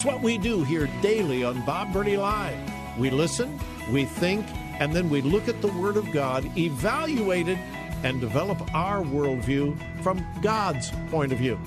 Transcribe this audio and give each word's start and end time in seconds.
It's 0.00 0.06
what 0.06 0.22
we 0.22 0.38
do 0.38 0.64
here 0.64 0.88
daily 1.02 1.44
on 1.44 1.60
Bob 1.66 1.92
Burney 1.92 2.16
Live. 2.16 2.56
We 2.98 3.10
listen, 3.10 3.60
we 3.92 4.06
think, 4.06 4.46
and 4.80 4.96
then 4.96 5.10
we 5.10 5.20
look 5.20 5.46
at 5.46 5.60
the 5.60 5.68
Word 5.72 5.98
of 5.98 6.10
God, 6.10 6.50
evaluate 6.56 7.48
it, 7.48 7.58
and 8.02 8.18
develop 8.18 8.74
our 8.74 9.02
worldview 9.02 9.78
from 10.02 10.26
God's 10.40 10.90
point 11.10 11.32
of 11.32 11.38
view. 11.38 11.60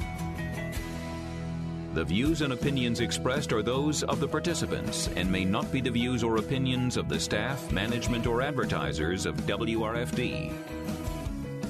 The 1.94 2.04
views 2.04 2.42
and 2.42 2.54
opinions 2.54 3.02
expressed 3.02 3.54
are 3.54 3.62
those 3.62 4.02
of 4.02 4.20
the 4.20 4.28
participants 4.28 5.10
and 5.16 5.32
may 5.32 5.46
not 5.46 5.72
be 5.72 5.80
the 5.80 5.92
views 5.92 6.24
or 6.24 6.38
opinions 6.38 6.98
of 6.98 7.10
the 7.10 7.20
staff, 7.20 7.72
management, 7.72 8.26
or 8.26 8.42
advertisers 8.42 9.28
of 9.28 9.36
WRFD. 9.46 10.52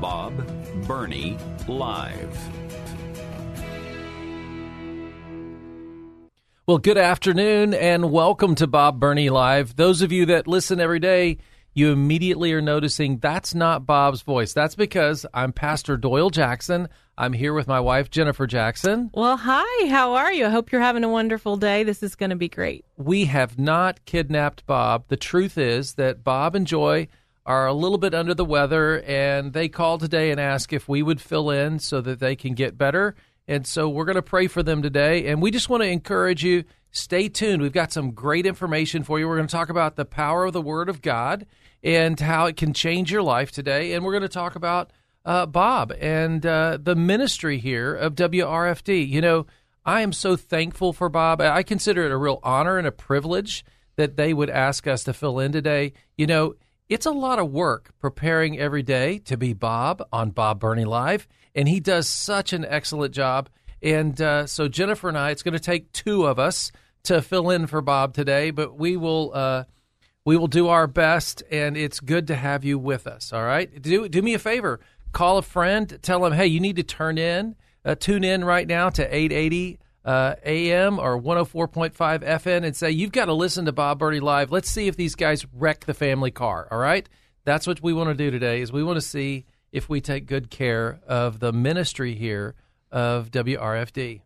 Bob 0.00 0.46
Burney 0.86 1.36
Live. 1.66 2.38
Well, 6.66 6.78
good 6.78 6.98
afternoon 6.98 7.74
and 7.74 8.12
welcome 8.12 8.54
to 8.56 8.68
Bob 8.68 9.00
Burney 9.00 9.28
Live. 9.28 9.74
Those 9.74 10.02
of 10.02 10.12
you 10.12 10.26
that 10.26 10.46
listen 10.46 10.78
every 10.78 11.00
day, 11.00 11.38
you 11.74 11.90
immediately 11.90 12.52
are 12.52 12.60
noticing 12.60 13.18
that's 13.18 13.56
not 13.56 13.86
Bob's 13.86 14.22
voice. 14.22 14.52
That's 14.52 14.76
because 14.76 15.26
I'm 15.34 15.52
Pastor 15.52 15.96
Doyle 15.96 16.30
Jackson. 16.30 16.88
I'm 17.16 17.32
here 17.32 17.52
with 17.52 17.66
my 17.66 17.80
wife, 17.80 18.08
Jennifer 18.08 18.46
Jackson. 18.46 19.10
Well, 19.12 19.36
hi, 19.36 19.88
how 19.88 20.14
are 20.14 20.32
you? 20.32 20.46
I 20.46 20.50
hope 20.50 20.70
you're 20.70 20.80
having 20.80 21.02
a 21.02 21.08
wonderful 21.08 21.56
day. 21.56 21.82
This 21.82 22.04
is 22.04 22.14
going 22.14 22.30
to 22.30 22.36
be 22.36 22.48
great. 22.48 22.84
We 22.96 23.24
have 23.24 23.58
not 23.58 24.04
kidnapped 24.04 24.64
Bob. 24.64 25.06
The 25.08 25.16
truth 25.16 25.58
is 25.58 25.94
that 25.94 26.22
Bob 26.22 26.54
and 26.54 26.68
Joy 26.68 27.08
are 27.48 27.66
a 27.66 27.72
little 27.72 27.96
bit 27.96 28.14
under 28.14 28.34
the 28.34 28.44
weather, 28.44 29.00
and 29.06 29.54
they 29.54 29.70
called 29.70 30.00
today 30.00 30.30
and 30.30 30.38
asked 30.38 30.70
if 30.70 30.86
we 30.86 31.02
would 31.02 31.18
fill 31.18 31.48
in 31.48 31.78
so 31.78 32.02
that 32.02 32.20
they 32.20 32.36
can 32.36 32.52
get 32.52 32.76
better. 32.76 33.16
And 33.48 33.66
so 33.66 33.88
we're 33.88 34.04
going 34.04 34.16
to 34.16 34.22
pray 34.22 34.48
for 34.48 34.62
them 34.62 34.82
today. 34.82 35.26
And 35.26 35.40
we 35.40 35.50
just 35.50 35.70
want 35.70 35.82
to 35.82 35.88
encourage 35.88 36.44
you 36.44 36.64
stay 36.90 37.30
tuned. 37.30 37.62
We've 37.62 37.72
got 37.72 37.90
some 37.90 38.10
great 38.10 38.44
information 38.44 39.02
for 39.02 39.18
you. 39.18 39.26
We're 39.26 39.36
going 39.36 39.48
to 39.48 39.52
talk 39.52 39.70
about 39.70 39.96
the 39.96 40.04
power 40.04 40.44
of 40.44 40.52
the 40.52 40.60
Word 40.60 40.90
of 40.90 41.00
God 41.00 41.46
and 41.82 42.20
how 42.20 42.44
it 42.44 42.58
can 42.58 42.74
change 42.74 43.10
your 43.10 43.22
life 43.22 43.50
today. 43.50 43.94
And 43.94 44.04
we're 44.04 44.12
going 44.12 44.22
to 44.22 44.28
talk 44.28 44.54
about 44.54 44.92
uh, 45.24 45.46
Bob 45.46 45.90
and 45.98 46.44
uh, 46.44 46.76
the 46.78 46.94
ministry 46.94 47.56
here 47.56 47.94
of 47.94 48.14
WRFD. 48.14 49.08
You 49.08 49.22
know, 49.22 49.46
I 49.86 50.02
am 50.02 50.12
so 50.12 50.36
thankful 50.36 50.92
for 50.92 51.08
Bob. 51.08 51.40
I 51.40 51.62
consider 51.62 52.04
it 52.04 52.12
a 52.12 52.16
real 52.18 52.40
honor 52.42 52.76
and 52.76 52.86
a 52.86 52.92
privilege 52.92 53.64
that 53.96 54.18
they 54.18 54.34
would 54.34 54.50
ask 54.50 54.86
us 54.86 55.02
to 55.04 55.14
fill 55.14 55.38
in 55.38 55.52
today. 55.52 55.94
You 56.18 56.26
know, 56.26 56.54
it's 56.88 57.06
a 57.06 57.10
lot 57.10 57.38
of 57.38 57.50
work 57.50 57.90
preparing 57.98 58.58
every 58.58 58.82
day 58.82 59.18
to 59.20 59.36
be 59.36 59.52
Bob 59.52 60.02
on 60.12 60.30
Bob 60.30 60.60
Burney 60.60 60.84
Live, 60.84 61.28
and 61.54 61.68
he 61.68 61.80
does 61.80 62.08
such 62.08 62.52
an 62.52 62.64
excellent 62.64 63.14
job. 63.14 63.48
And 63.82 64.20
uh, 64.20 64.46
so 64.46 64.68
Jennifer 64.68 65.08
and 65.08 65.18
I, 65.18 65.30
it's 65.30 65.42
going 65.42 65.54
to 65.54 65.60
take 65.60 65.92
two 65.92 66.26
of 66.26 66.38
us 66.38 66.72
to 67.04 67.22
fill 67.22 67.50
in 67.50 67.66
for 67.66 67.80
Bob 67.80 68.14
today, 68.14 68.50
but 68.50 68.78
we 68.78 68.96
will 68.96 69.32
uh, 69.34 69.64
we 70.24 70.36
will 70.36 70.46
do 70.46 70.68
our 70.68 70.86
best, 70.86 71.42
and 71.50 71.76
it's 71.76 72.00
good 72.00 72.26
to 72.26 72.34
have 72.34 72.64
you 72.64 72.78
with 72.78 73.06
us. 73.06 73.32
All 73.32 73.44
right, 73.44 73.80
do 73.80 74.08
do 74.08 74.22
me 74.22 74.34
a 74.34 74.38
favor, 74.38 74.80
call 75.12 75.38
a 75.38 75.42
friend, 75.42 75.98
tell 76.02 76.20
them, 76.20 76.32
hey, 76.32 76.46
you 76.46 76.60
need 76.60 76.76
to 76.76 76.82
turn 76.82 77.18
in, 77.18 77.54
uh, 77.84 77.94
tune 77.94 78.24
in 78.24 78.44
right 78.44 78.66
now 78.66 78.90
to 78.90 79.02
880 79.02 79.78
uh, 80.08 80.36
AM 80.42 80.98
or 80.98 81.20
104.5 81.20 81.92
FM 81.92 82.64
and 82.64 82.74
say, 82.74 82.90
you've 82.90 83.12
got 83.12 83.26
to 83.26 83.34
listen 83.34 83.66
to 83.66 83.72
Bob 83.72 83.98
Burney 83.98 84.20
Live. 84.20 84.50
Let's 84.50 84.70
see 84.70 84.88
if 84.88 84.96
these 84.96 85.14
guys 85.14 85.44
wreck 85.52 85.84
the 85.84 85.92
family 85.92 86.30
car. 86.30 86.66
All 86.70 86.78
right? 86.78 87.06
That's 87.44 87.66
what 87.66 87.82
we 87.82 87.92
want 87.92 88.08
to 88.08 88.14
do 88.14 88.30
today 88.30 88.62
is 88.62 88.72
we 88.72 88.82
want 88.82 88.96
to 88.96 89.02
see 89.02 89.44
if 89.70 89.90
we 89.90 90.00
take 90.00 90.24
good 90.24 90.48
care 90.48 91.00
of 91.06 91.40
the 91.40 91.52
ministry 91.52 92.14
here 92.14 92.54
of 92.90 93.30
WRFD. 93.30 94.22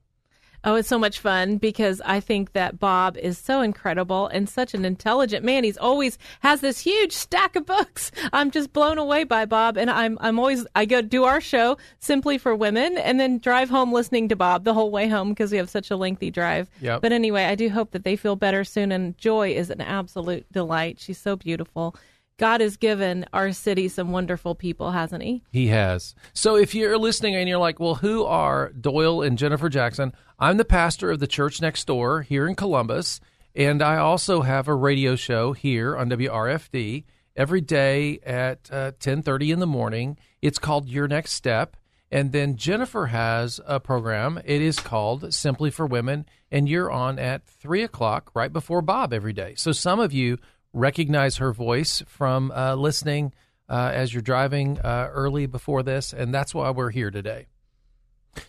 Oh, 0.65 0.77
it's 0.77 0.89
so 0.89 0.99
much 0.99 1.19
fun 1.19 1.57
because 1.59 2.01
I 2.05 2.21
think 2.21 2.53
that 2.53 2.79
Bob 2.79 3.17
is 3.17 3.37
so 3.37 3.63
incredible 3.63 4.29
and 4.29 4.49
such 4.49 4.75
an 4.75 4.85
intelligent 4.85 5.45
man. 5.45 5.65
He's 5.65 5.77
always 5.77 6.19
has 6.41 6.61
this 6.61 6.79
huge 6.79 7.13
stack 7.13 7.57
of 7.57 7.67
books. 7.67 8.13
I'm 8.33 8.51
just 8.51 8.73
blown 8.73 8.99
away 8.99 9.25
by 9.25 9.45
Bob, 9.45 9.77
and 9.77 9.91
I'm 9.91 10.19
I'm 10.21 10.39
always 10.39 10.65
I 10.77 10.85
go 10.85 11.03
do 11.03 11.25
our 11.25 11.41
show 11.41 11.79
simply 11.99 12.39
for 12.39 12.55
women, 12.55 12.97
and 12.99 13.19
then 13.19 13.39
drive 13.39 13.71
home 13.71 13.93
listening 13.93 14.29
to 14.29 14.37
Bob 14.37 14.65
the 14.65 14.75
whole 14.75 14.91
way 14.91 15.09
home 15.09 15.31
because 15.31 15.51
we 15.51 15.59
have 15.59 15.71
such 15.71 15.91
a 15.91 15.97
lengthy 15.97 16.31
drive. 16.31 16.71
Yep. 16.81 17.03
But 17.03 17.13
anyway, 17.13 17.45
I 17.45 17.55
do 17.55 17.69
hope 17.69 17.91
that 17.91 18.05
they 18.05 18.17
feel 18.17 18.37
better 18.37 18.63
soon. 18.63 18.93
And 18.93 19.19
Joy 19.19 19.53
is 19.53 19.71
an 19.71 19.81
absolute 19.81 20.47
delight. 20.53 21.01
She's 21.01 21.19
so 21.19 21.37
beautiful. 21.37 21.97
God 22.39 22.61
has 22.61 22.77
given 22.77 23.27
our 23.33 23.53
city 23.53 23.89
some 23.89 24.11
wonderful 24.11 24.55
people, 24.55 24.91
hasn't 24.91 25.23
He? 25.23 25.43
He 25.53 25.69
has. 25.69 26.15
So 26.33 26.57
if 26.57 26.75
you're 26.75 26.99
listening 26.99 27.37
and 27.37 27.49
you're 27.49 27.59
like, 27.59 27.79
well, 27.79 27.97
who 27.97 28.25
are 28.25 28.71
Doyle 28.71 29.23
and 29.23 29.39
Jennifer 29.39 29.69
Jackson? 29.69 30.13
I'm 30.39 30.57
the 30.57 30.65
pastor 30.65 31.11
of 31.11 31.21
the 31.21 31.27
church 31.27 31.61
next 31.61 31.87
door 31.87 32.23
here 32.23 32.49
in 32.49 32.55
Columbus, 32.55 33.21
and 33.55 33.83
I 33.83 33.99
also 33.99 34.43
have 34.43 34.67
a 34.67 34.75
radio 34.75 35.15
show 35.15 35.53
here 35.53 35.97
on 35.97 36.11
WRFD 36.11 37.05
every 37.37 37.61
day 37.61 38.19
at 38.25 38.69
uh, 38.73 38.93
10:30 38.99 39.53
in 39.53 39.59
the 39.61 39.67
morning. 39.67 40.19
It's 40.41 40.59
called 40.59 40.89
Your 40.89 41.09
Next 41.09 41.33
Step. 41.33 41.77
And 42.11 42.31
then 42.31 42.57
Jennifer 42.57 43.07
has 43.07 43.59
a 43.67 43.81
program. 43.81 44.39
It 44.45 44.61
is 44.61 44.79
called 44.79 45.33
Simply 45.33 45.71
for 45.71 45.87
Women, 45.87 46.27
and 46.51 46.69
you're 46.69 46.91
on 46.91 47.19
at 47.19 47.47
three 47.47 47.83
o'clock 47.83 48.31
right 48.35 48.53
before 48.53 48.83
Bob 48.83 49.15
every 49.15 49.33
day. 49.33 49.55
So 49.57 49.73
some 49.73 49.99
of 49.99 50.13
you 50.13 50.37
recognize 50.73 51.37
her 51.37 51.53
voice 51.53 52.03
from 52.07 52.51
uh, 52.53 52.75
listening 52.75 53.33
uh, 53.69 53.91
as 53.93 54.13
you're 54.13 54.23
driving 54.23 54.79
uh, 54.81 55.09
early 55.13 55.47
before 55.47 55.83
this, 55.83 56.13
and 56.13 56.35
that's 56.35 56.55
why 56.55 56.71
we're 56.71 56.91
here 56.91 57.11
today. 57.11 57.47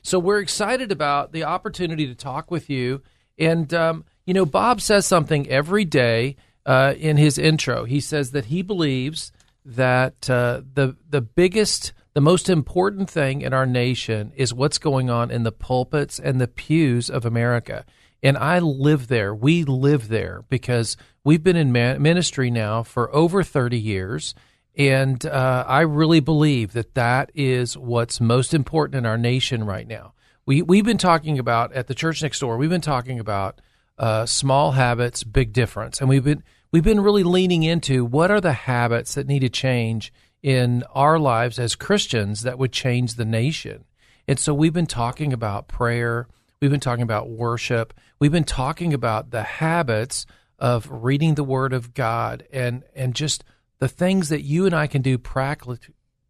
So 0.02 0.20
we're 0.20 0.40
excited 0.40 0.92
about 0.92 1.32
the 1.32 1.44
opportunity 1.44 2.08
to 2.08 2.16
talk 2.16 2.52
with 2.52 2.70
you. 2.70 3.02
And, 3.38 3.74
um, 3.74 4.06
you 4.26 4.34
know, 4.34 4.46
Bob 4.46 4.80
says 4.82 5.06
something 5.06 5.48
every 5.50 5.86
day 5.86 6.36
uh, 6.66 6.94
in 6.98 7.18
his 7.18 7.38
intro. 7.38 7.86
He 7.86 8.00
says 8.00 8.32
that 8.32 8.46
he 8.46 8.62
believes 8.62 9.32
that 9.66 10.30
uh, 10.30 10.62
the, 10.74 10.96
the 11.10 11.22
biggest, 11.22 11.94
the 12.14 12.22
most 12.22 12.50
important 12.50 13.10
thing 13.10 13.42
in 13.42 13.54
our 13.54 13.66
nation 13.66 14.32
is 14.36 14.54
what's 14.54 14.78
going 14.78 15.10
on 15.10 15.32
in 15.32 15.44
the 15.44 15.52
pulpits 15.52 16.20
and 16.20 16.40
the 16.40 16.48
pews 16.48 17.10
of 17.10 17.26
America. 17.26 17.86
And 18.22 18.38
I 18.38 18.60
live 18.60 19.08
there. 19.08 19.36
We 19.36 19.64
live 19.64 20.08
there 20.08 20.46
because 20.48 20.96
we've 21.24 21.44
been 21.44 21.56
in 21.56 21.72
ministry 21.72 22.52
now 22.52 22.84
for 22.84 23.14
over 23.14 23.44
30 23.44 23.80
years. 23.80 24.36
And 24.76 25.24
uh, 25.26 25.66
I 25.68 25.82
really 25.82 26.20
believe 26.20 26.74
that 26.74 26.96
that 26.96 27.32
is 27.36 27.78
what's 27.78 28.20
most 28.20 28.54
important 28.54 28.96
in 28.96 29.06
our 29.06 29.18
nation 29.18 29.64
right 29.66 29.88
now. 29.88 30.14
We, 30.46 30.62
we've 30.62 30.86
been 30.86 30.98
talking 30.98 31.40
about 31.40 31.74
at 31.74 31.88
the 31.88 31.96
church 31.96 32.22
next 32.22 32.40
door, 32.40 32.58
we've 32.58 32.70
been 32.70 32.82
talking 32.82 33.20
about 33.20 33.62
uh, 33.98 34.26
small 34.26 34.72
habits, 34.72 35.24
big 35.24 35.54
difference. 35.54 36.00
And 36.00 36.10
we've 36.10 36.24
been, 36.24 36.44
we've 36.72 36.84
been 36.84 37.00
really 37.00 37.24
leaning 37.24 37.64
into 37.64 38.04
what 38.04 38.32
are 38.32 38.42
the 38.42 38.54
habits 38.54 39.14
that 39.14 39.28
need 39.28 39.40
to 39.40 39.50
change 39.50 40.12
in 40.42 40.84
our 40.94 41.20
lives 41.20 41.60
as 41.60 41.76
Christians 41.76 42.42
that 42.42 42.58
would 42.58 42.74
change 42.74 43.16
the 43.16 43.26
nation. 43.26 43.86
And 44.28 44.40
so 44.40 44.54
we've 44.54 44.74
been 44.74 44.88
talking 44.88 45.32
about 45.32 45.68
prayer, 45.68 46.28
we've 46.60 46.72
been 46.72 46.80
talking 46.80 47.04
about 47.04 47.30
worship, 47.30 47.94
we've 48.20 48.32
been 48.32 48.44
talking 48.44 48.94
about 48.94 49.32
the 49.32 49.44
habits 49.44 50.26
of 50.64 50.88
reading 50.90 51.36
the 51.36 51.44
Word 51.44 51.74
of 51.74 51.94
God 51.94 52.48
and, 52.54 52.84
and 52.96 53.14
just 53.14 53.44
the 53.80 53.90
things 53.90 54.30
that 54.30 54.44
you 54.44 54.66
and 54.66 54.74
I 54.74 54.88
can 54.88 55.02
do 55.02 55.18
practically 55.18 55.78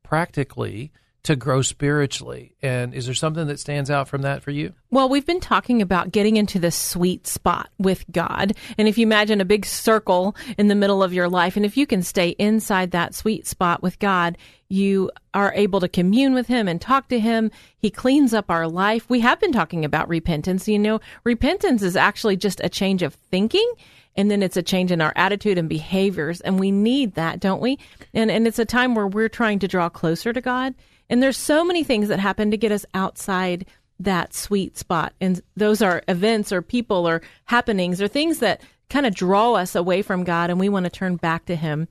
practically 0.01 0.91
to 1.21 1.35
grow 1.35 1.61
spiritually. 1.61 2.55
And 2.61 2.93
is 2.93 3.05
there 3.05 3.15
something 3.15 3.47
that 3.47 3.59
stands 3.59 3.89
out 3.89 4.09
from 4.09 4.23
that 4.23 4.41
for 4.41 4.51
you? 4.51 4.73
Well, 4.89 5.07
we've 5.07 5.25
been 5.25 5.39
talking 5.39 5.81
about 5.81 6.11
getting 6.11 6.35
into 6.35 6.59
the 6.59 6.71
sweet 6.71 7.27
spot 7.27 7.69
with 7.77 8.03
God. 8.11 8.53
And 8.77 8.87
if 8.87 8.97
you 8.97 9.05
imagine 9.05 9.39
a 9.39 9.45
big 9.45 9.65
circle 9.65 10.35
in 10.57 10.67
the 10.67 10.75
middle 10.75 11.01
of 11.01 11.13
your 11.13 11.29
life, 11.29 11.55
and 11.55 11.65
if 11.65 11.77
you 11.77 11.85
can 11.85 12.01
stay 12.01 12.29
inside 12.29 12.91
that 12.91 13.15
sweet 13.15 13.47
spot 13.47 13.81
with 13.81 13.99
God, 13.99 14.37
you 14.67 15.11
are 15.33 15.53
able 15.53 15.79
to 15.79 15.87
commune 15.87 16.33
with 16.33 16.47
Him 16.47 16.67
and 16.67 16.81
talk 16.81 17.07
to 17.09 17.19
Him. 17.19 17.51
He 17.77 17.89
cleans 17.91 18.33
up 18.33 18.49
our 18.49 18.67
life. 18.67 19.09
We 19.09 19.19
have 19.21 19.39
been 19.39 19.53
talking 19.53 19.85
about 19.85 20.09
repentance. 20.09 20.67
You 20.67 20.79
know, 20.79 20.99
repentance 21.23 21.83
is 21.83 21.95
actually 21.95 22.35
just 22.35 22.59
a 22.63 22.69
change 22.69 23.03
of 23.03 23.13
thinking 23.13 23.71
and 24.15 24.29
then 24.29 24.43
it's 24.43 24.57
a 24.57 24.63
change 24.63 24.91
in 24.91 25.01
our 25.01 25.13
attitude 25.15 25.57
and 25.57 25.69
behaviors 25.69 26.41
and 26.41 26.59
we 26.59 26.71
need 26.71 27.13
that 27.15 27.39
don't 27.39 27.61
we 27.61 27.77
and 28.13 28.29
and 28.29 28.47
it's 28.47 28.59
a 28.59 28.65
time 28.65 28.95
where 28.95 29.07
we're 29.07 29.29
trying 29.29 29.59
to 29.59 29.67
draw 29.67 29.89
closer 29.89 30.33
to 30.33 30.41
god 30.41 30.73
and 31.09 31.21
there's 31.21 31.37
so 31.37 31.63
many 31.63 31.83
things 31.83 32.07
that 32.07 32.19
happen 32.19 32.51
to 32.51 32.57
get 32.57 32.71
us 32.71 32.85
outside 32.93 33.65
that 33.99 34.33
sweet 34.33 34.77
spot. 34.77 35.13
And 35.19 35.41
those 35.55 35.81
are 35.81 36.03
events 36.07 36.51
or 36.51 36.61
people 36.61 37.07
or 37.07 37.21
happenings 37.45 38.01
or 38.01 38.07
things 38.07 38.39
that 38.39 38.61
kind 38.89 39.05
of 39.05 39.15
draw 39.15 39.53
us 39.53 39.75
away 39.75 40.01
from 40.01 40.23
God 40.23 40.49
and 40.49 40.59
we 40.59 40.69
want 40.69 40.85
to 40.85 40.89
turn 40.89 41.15
back 41.15 41.45
to 41.45 41.55
Him. 41.55 41.87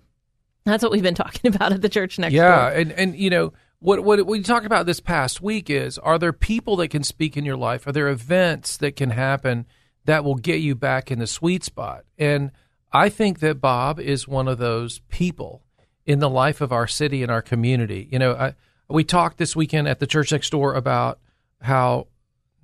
That's 0.64 0.82
what 0.82 0.92
we've 0.92 1.02
been 1.02 1.14
talking 1.16 1.54
about 1.54 1.72
at 1.72 1.82
the 1.82 1.88
church 1.88 2.18
next 2.18 2.34
yeah, 2.34 2.70
door. 2.70 2.78
and 2.78 2.92
and 2.92 3.16
you 3.16 3.30
know 3.30 3.52
what 3.80 4.04
what 4.04 4.24
we 4.26 4.42
talked 4.42 4.66
about 4.66 4.86
this 4.86 5.00
past 5.00 5.40
week 5.42 5.68
is: 5.68 5.98
are 5.98 6.18
there 6.18 6.32
people 6.32 6.76
that 6.76 6.88
can 6.88 7.02
speak 7.02 7.36
in 7.36 7.44
your 7.44 7.56
life? 7.56 7.86
Are 7.86 7.92
there 7.92 8.08
events 8.08 8.76
that 8.76 8.96
can 8.96 9.10
happen 9.10 9.66
that 10.04 10.24
will 10.24 10.34
get 10.34 10.60
you 10.60 10.74
back 10.74 11.10
in 11.10 11.18
the 11.18 11.26
sweet 11.26 11.64
spot? 11.64 12.04
And 12.18 12.50
I 12.92 13.08
think 13.08 13.40
that 13.40 13.60
Bob 13.60 13.98
is 13.98 14.28
one 14.28 14.48
of 14.48 14.58
those 14.58 15.00
people 15.08 15.62
in 16.04 16.18
the 16.18 16.30
life 16.30 16.60
of 16.60 16.72
our 16.72 16.86
city 16.86 17.22
and 17.22 17.30
our 17.30 17.42
community. 17.42 18.08
You 18.10 18.18
know, 18.18 18.32
I 18.34 18.54
we 18.88 19.04
talked 19.04 19.38
this 19.38 19.56
weekend 19.56 19.88
at 19.88 20.00
the 20.00 20.06
church 20.06 20.32
next 20.32 20.50
door 20.50 20.74
about 20.74 21.18
how 21.62 22.08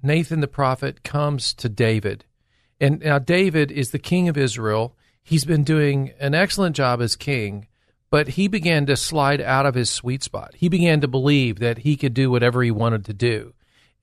Nathan 0.03 0.41
the 0.41 0.49
prophet 0.49 1.03
comes 1.03 1.55
to 1.55 1.69
David. 1.69 2.25
And 2.81 3.01
now 3.01 3.19
David 3.19 3.73
is 3.73 3.91
the 3.91 3.99
king 3.99 4.29
of 4.29 4.37
Israel. 4.37 4.97
He's 5.23 5.45
been 5.45 5.65
doing 5.65 6.13
an 6.21 6.35
excellent 6.35 6.77
job 6.77 7.01
as 7.01 7.17
king, 7.17 7.67
but 8.11 8.29
he 8.29 8.49
began 8.49 8.87
to 8.87 8.97
slide 8.97 9.41
out 9.41 9.67
of 9.67 9.75
his 9.75 9.91
sweet 9.91 10.23
spot. 10.23 10.55
He 10.55 10.69
began 10.69 11.01
to 11.01 11.09
believe 11.09 11.59
that 11.59 11.79
he 11.79 11.97
could 11.97 12.15
do 12.15 12.31
whatever 12.31 12.63
he 12.63 12.71
wanted 12.71 13.05
to 13.07 13.15
do. 13.15 13.55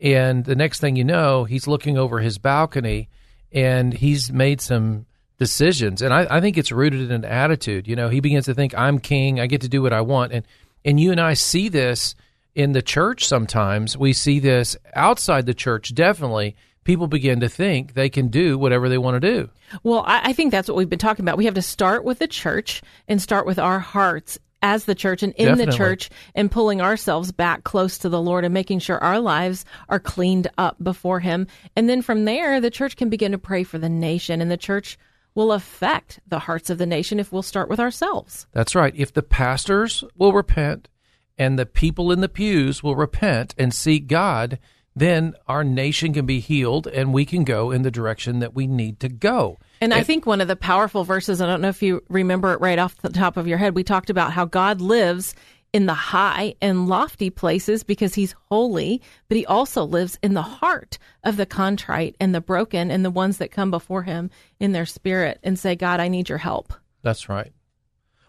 And 0.01 0.45
the 0.45 0.55
next 0.55 0.79
thing 0.79 0.95
you 0.95 1.03
know, 1.03 1.45
he's 1.45 1.67
looking 1.67 1.97
over 1.97 2.19
his 2.19 2.37
balcony 2.37 3.09
and 3.55 3.93
he's 3.93 4.31
made 4.31 4.59
some 4.61 5.05
decisions. 5.39 6.01
And 6.01 6.13
I, 6.13 6.27
I 6.29 6.41
think 6.41 6.57
it's 6.57 6.71
rooted 6.71 7.01
in 7.01 7.11
an 7.11 7.25
attitude. 7.25 7.87
You 7.87 7.95
know, 7.95 8.09
he 8.09 8.19
begins 8.19 8.45
to 8.45 8.53
think, 8.53 8.77
I'm 8.77 8.99
king, 8.99 9.39
I 9.39 9.47
get 9.47 9.61
to 9.61 9.69
do 9.69 9.81
what 9.81 9.93
I 9.93 10.01
want. 10.01 10.33
And 10.33 10.45
and 10.83 10.99
you 10.99 11.11
and 11.11 11.19
I 11.19 11.33
see 11.33 11.69
this 11.69 12.13
in 12.53 12.73
the 12.73 12.81
church 12.81 13.25
sometimes. 13.25 13.97
We 13.97 14.13
see 14.13 14.39
this 14.39 14.77
outside 14.93 15.47
the 15.47 15.55
church, 15.55 15.95
definitely. 15.95 16.55
People 16.83 17.07
begin 17.07 17.39
to 17.39 17.49
think 17.49 17.95
they 17.95 18.09
can 18.09 18.27
do 18.27 18.59
whatever 18.59 18.87
they 18.87 18.99
want 18.99 19.19
to 19.19 19.19
do. 19.19 19.49
Well, 19.81 20.03
I, 20.05 20.29
I 20.29 20.33
think 20.33 20.51
that's 20.51 20.67
what 20.67 20.77
we've 20.77 20.89
been 20.89 20.99
talking 20.99 21.25
about. 21.25 21.37
We 21.37 21.45
have 21.45 21.55
to 21.55 21.61
start 21.63 22.03
with 22.03 22.19
the 22.19 22.27
church 22.27 22.83
and 23.07 23.19
start 23.19 23.47
with 23.47 23.57
our 23.57 23.79
hearts 23.79 24.37
as 24.65 24.85
the 24.85 24.95
church 24.95 25.21
and 25.21 25.31
in 25.33 25.49
Definitely. 25.49 25.65
the 25.71 25.77
church 25.77 26.09
and 26.33 26.49
pulling 26.49 26.81
ourselves 26.81 27.31
back 27.31 27.63
close 27.63 27.99
to 27.99 28.09
the 28.09 28.19
Lord 28.19 28.43
and 28.43 28.53
making 28.53 28.79
sure 28.79 28.97
our 28.97 29.19
lives 29.19 29.63
are 29.89 29.99
cleaned 29.99 30.47
up 30.57 30.75
before 30.83 31.19
Him. 31.19 31.45
And 31.75 31.87
then 31.87 32.01
from 32.01 32.25
there, 32.25 32.59
the 32.59 32.71
church 32.71 32.97
can 32.97 33.09
begin 33.09 33.31
to 33.31 33.37
pray 33.37 33.63
for 33.63 33.77
the 33.77 33.89
nation 33.89 34.41
and 34.41 34.49
the 34.49 34.57
church 34.57 34.97
will 35.35 35.51
affect 35.51 36.19
the 36.27 36.39
hearts 36.39 36.71
of 36.71 36.79
the 36.79 36.87
nation 36.87 37.19
if 37.19 37.31
we'll 37.31 37.43
start 37.43 37.69
with 37.69 37.79
ourselves. 37.79 38.47
That's 38.53 38.73
right. 38.73 38.93
If 38.97 39.13
the 39.13 39.21
pastors 39.21 40.03
will 40.17 40.33
repent 40.33 40.89
and 41.37 41.59
the 41.59 41.67
people 41.67 42.11
in 42.11 42.21
the 42.21 42.29
pews 42.29 42.81
will 42.81 42.95
repent 42.95 43.53
and 43.59 43.71
seek 43.71 44.07
God, 44.07 44.57
then 44.95 45.33
our 45.47 45.63
nation 45.63 46.13
can 46.13 46.25
be 46.25 46.39
healed 46.39 46.87
and 46.87 47.13
we 47.13 47.25
can 47.25 47.43
go 47.43 47.71
in 47.71 47.81
the 47.81 47.91
direction 47.91 48.39
that 48.39 48.53
we 48.53 48.65
need 48.65 48.99
to 49.01 49.09
go. 49.09 49.57
And 49.81 49.93
I 49.93 50.03
think 50.03 50.25
one 50.25 50.41
of 50.41 50.47
the 50.47 50.55
powerful 50.55 51.03
verses, 51.03 51.41
I 51.41 51.47
don't 51.47 51.61
know 51.61 51.69
if 51.69 51.83
you 51.83 52.01
remember 52.07 52.53
it 52.53 52.61
right 52.61 52.79
off 52.79 52.97
the 52.97 53.09
top 53.09 53.35
of 53.35 53.47
your 53.47 53.57
head, 53.57 53.75
we 53.75 53.83
talked 53.83 54.09
about 54.09 54.31
how 54.31 54.45
God 54.45 54.79
lives 54.79 55.35
in 55.73 55.87
the 55.87 55.93
high 55.93 56.55
and 56.61 56.87
lofty 56.87 57.29
places 57.29 57.83
because 57.83 58.15
he's 58.15 58.33
holy, 58.49 59.01
but 59.27 59.35
he 59.35 59.45
also 59.45 59.83
lives 59.83 60.17
in 60.23 60.33
the 60.33 60.41
heart 60.41 60.97
of 61.25 61.35
the 61.35 61.45
contrite 61.45 62.15
and 62.21 62.33
the 62.33 62.39
broken 62.39 62.89
and 62.89 63.03
the 63.03 63.11
ones 63.11 63.39
that 63.39 63.51
come 63.51 63.71
before 63.71 64.03
him 64.03 64.29
in 64.61 64.71
their 64.71 64.85
spirit 64.85 65.37
and 65.43 65.59
say, 65.59 65.75
God, 65.75 65.99
I 65.99 66.07
need 66.07 66.29
your 66.29 66.37
help. 66.37 66.71
That's 67.01 67.27
right. 67.27 67.51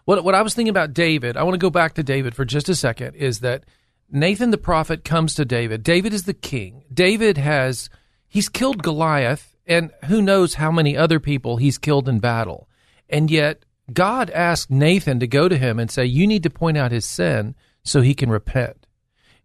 What 0.03 0.25
what 0.25 0.35
I 0.35 0.41
was 0.41 0.53
thinking 0.53 0.69
about 0.69 0.93
David, 0.93 1.37
I 1.37 1.43
want 1.43 1.53
to 1.53 1.59
go 1.59 1.69
back 1.69 1.93
to 1.93 2.03
David 2.03 2.35
for 2.35 2.43
just 2.43 2.67
a 2.67 2.75
second, 2.75 3.15
is 3.15 3.39
that 3.39 3.63
Nathan 4.09 4.51
the 4.51 4.57
prophet 4.57 5.03
comes 5.03 5.35
to 5.35 5.45
David. 5.45 5.83
David 5.83 6.13
is 6.13 6.23
the 6.23 6.33
king. 6.33 6.83
David 6.93 7.37
has 7.37 7.89
he's 8.27 8.49
killed 8.49 8.83
Goliath 8.83 9.55
and 9.65 9.91
who 10.05 10.21
knows 10.21 10.55
how 10.55 10.71
many 10.71 10.95
other 10.95 11.19
people 11.19 11.57
he's 11.57 11.77
killed 11.77 12.07
in 12.07 12.19
battle. 12.19 12.69
And 13.09 13.29
yet 13.29 13.65
God 13.91 14.29
asked 14.31 14.71
Nathan 14.71 15.19
to 15.19 15.27
go 15.27 15.49
to 15.49 15.57
him 15.57 15.79
and 15.79 15.91
say, 15.91 16.05
"You 16.05 16.27
need 16.27 16.43
to 16.43 16.49
point 16.49 16.77
out 16.77 16.91
his 16.91 17.05
sin 17.05 17.55
so 17.83 18.01
he 18.01 18.13
can 18.13 18.29
repent." 18.29 18.87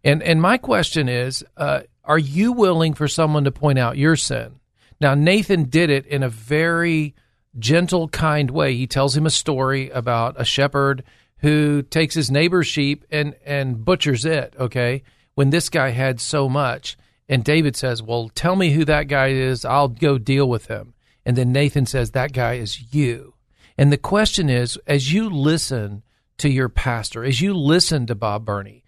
And 0.03 0.23
and 0.23 0.41
my 0.41 0.57
question 0.57 1.09
is, 1.09 1.43
uh, 1.57 1.81
are 2.03 2.19
you 2.19 2.51
willing 2.51 2.93
for 2.93 3.07
someone 3.07 3.45
to 3.45 3.51
point 3.51 3.79
out 3.79 3.97
your 3.97 4.15
sin? 4.15 4.59
Now 4.99 5.13
Nathan 5.13 5.69
did 5.69 5.89
it 5.89 6.05
in 6.05 6.23
a 6.23 6.29
very 6.29 7.15
gentle, 7.59 8.07
kind 8.07 8.49
way. 8.49 8.75
He 8.75 8.87
tells 8.87 9.15
him 9.15 9.25
a 9.25 9.31
story 9.31 9.89
about 9.89 10.35
a 10.39 10.45
shepherd 10.45 11.03
who 11.43 11.81
takes 11.83 12.15
his 12.15 12.31
neighbor's 12.31 12.67
sheep 12.67 13.05
and 13.11 13.35
and 13.45 13.85
butchers 13.85 14.25
it. 14.25 14.55
Okay, 14.59 15.03
when 15.35 15.51
this 15.51 15.69
guy 15.69 15.89
had 15.89 16.19
so 16.19 16.49
much, 16.49 16.97
and 17.29 17.43
David 17.43 17.75
says, 17.75 18.01
"Well, 18.01 18.29
tell 18.33 18.55
me 18.55 18.71
who 18.71 18.85
that 18.85 19.07
guy 19.07 19.27
is. 19.27 19.63
I'll 19.63 19.89
go 19.89 20.17
deal 20.17 20.49
with 20.49 20.67
him." 20.67 20.93
And 21.25 21.37
then 21.37 21.51
Nathan 21.51 21.85
says, 21.85 22.11
"That 22.11 22.33
guy 22.33 22.53
is 22.53 22.93
you." 22.93 23.35
And 23.77 23.91
the 23.91 23.97
question 23.97 24.49
is, 24.49 24.77
as 24.87 25.11
you 25.11 25.29
listen 25.29 26.03
to 26.37 26.49
your 26.49 26.69
pastor, 26.69 27.23
as 27.23 27.41
you 27.41 27.53
listen 27.53 28.05
to 28.07 28.15
Bob 28.15 28.45
Burney, 28.45 28.83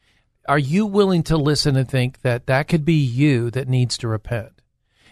are 0.47 0.59
you 0.59 0.85
willing 0.85 1.23
to 1.23 1.37
listen 1.37 1.75
and 1.75 1.89
think 1.89 2.21
that 2.21 2.47
that 2.47 2.67
could 2.67 2.85
be 2.85 2.93
you 2.93 3.51
that 3.51 3.67
needs 3.67 3.97
to 3.97 4.07
repent? 4.07 4.61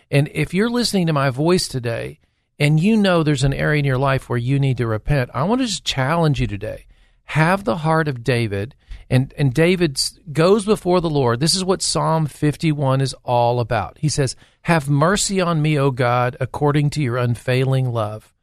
And 0.09 0.29
if 0.33 0.53
you're 0.53 0.69
listening 0.69 1.07
to 1.07 1.13
my 1.13 1.29
voice 1.29 1.67
today 1.67 2.19
and 2.59 2.79
you 2.79 2.95
know 2.95 3.23
there's 3.23 3.43
an 3.43 3.53
area 3.53 3.79
in 3.79 3.85
your 3.85 3.97
life 3.97 4.29
where 4.29 4.37
you 4.37 4.59
need 4.59 4.77
to 4.77 4.87
repent, 4.87 5.31
I 5.33 5.43
want 5.43 5.61
to 5.61 5.67
just 5.67 5.83
challenge 5.83 6.39
you 6.39 6.47
today. 6.47 6.85
Have 7.25 7.63
the 7.63 7.77
heart 7.77 8.07
of 8.07 8.23
David, 8.23 8.75
and, 9.09 9.33
and 9.37 9.53
David 9.53 10.01
goes 10.31 10.65
before 10.65 11.01
the 11.01 11.09
Lord. 11.09 11.39
This 11.39 11.55
is 11.55 11.63
what 11.63 11.81
Psalm 11.81 12.25
51 12.25 13.01
is 13.01 13.13
all 13.23 13.59
about. 13.59 13.97
He 13.99 14.09
says, 14.09 14.35
Have 14.63 14.89
mercy 14.89 15.41
on 15.41 15.61
me, 15.61 15.77
O 15.77 15.91
God, 15.91 16.37
according 16.39 16.89
to 16.91 17.01
your 17.01 17.17
unfailing 17.17 17.91
love. 17.91 18.33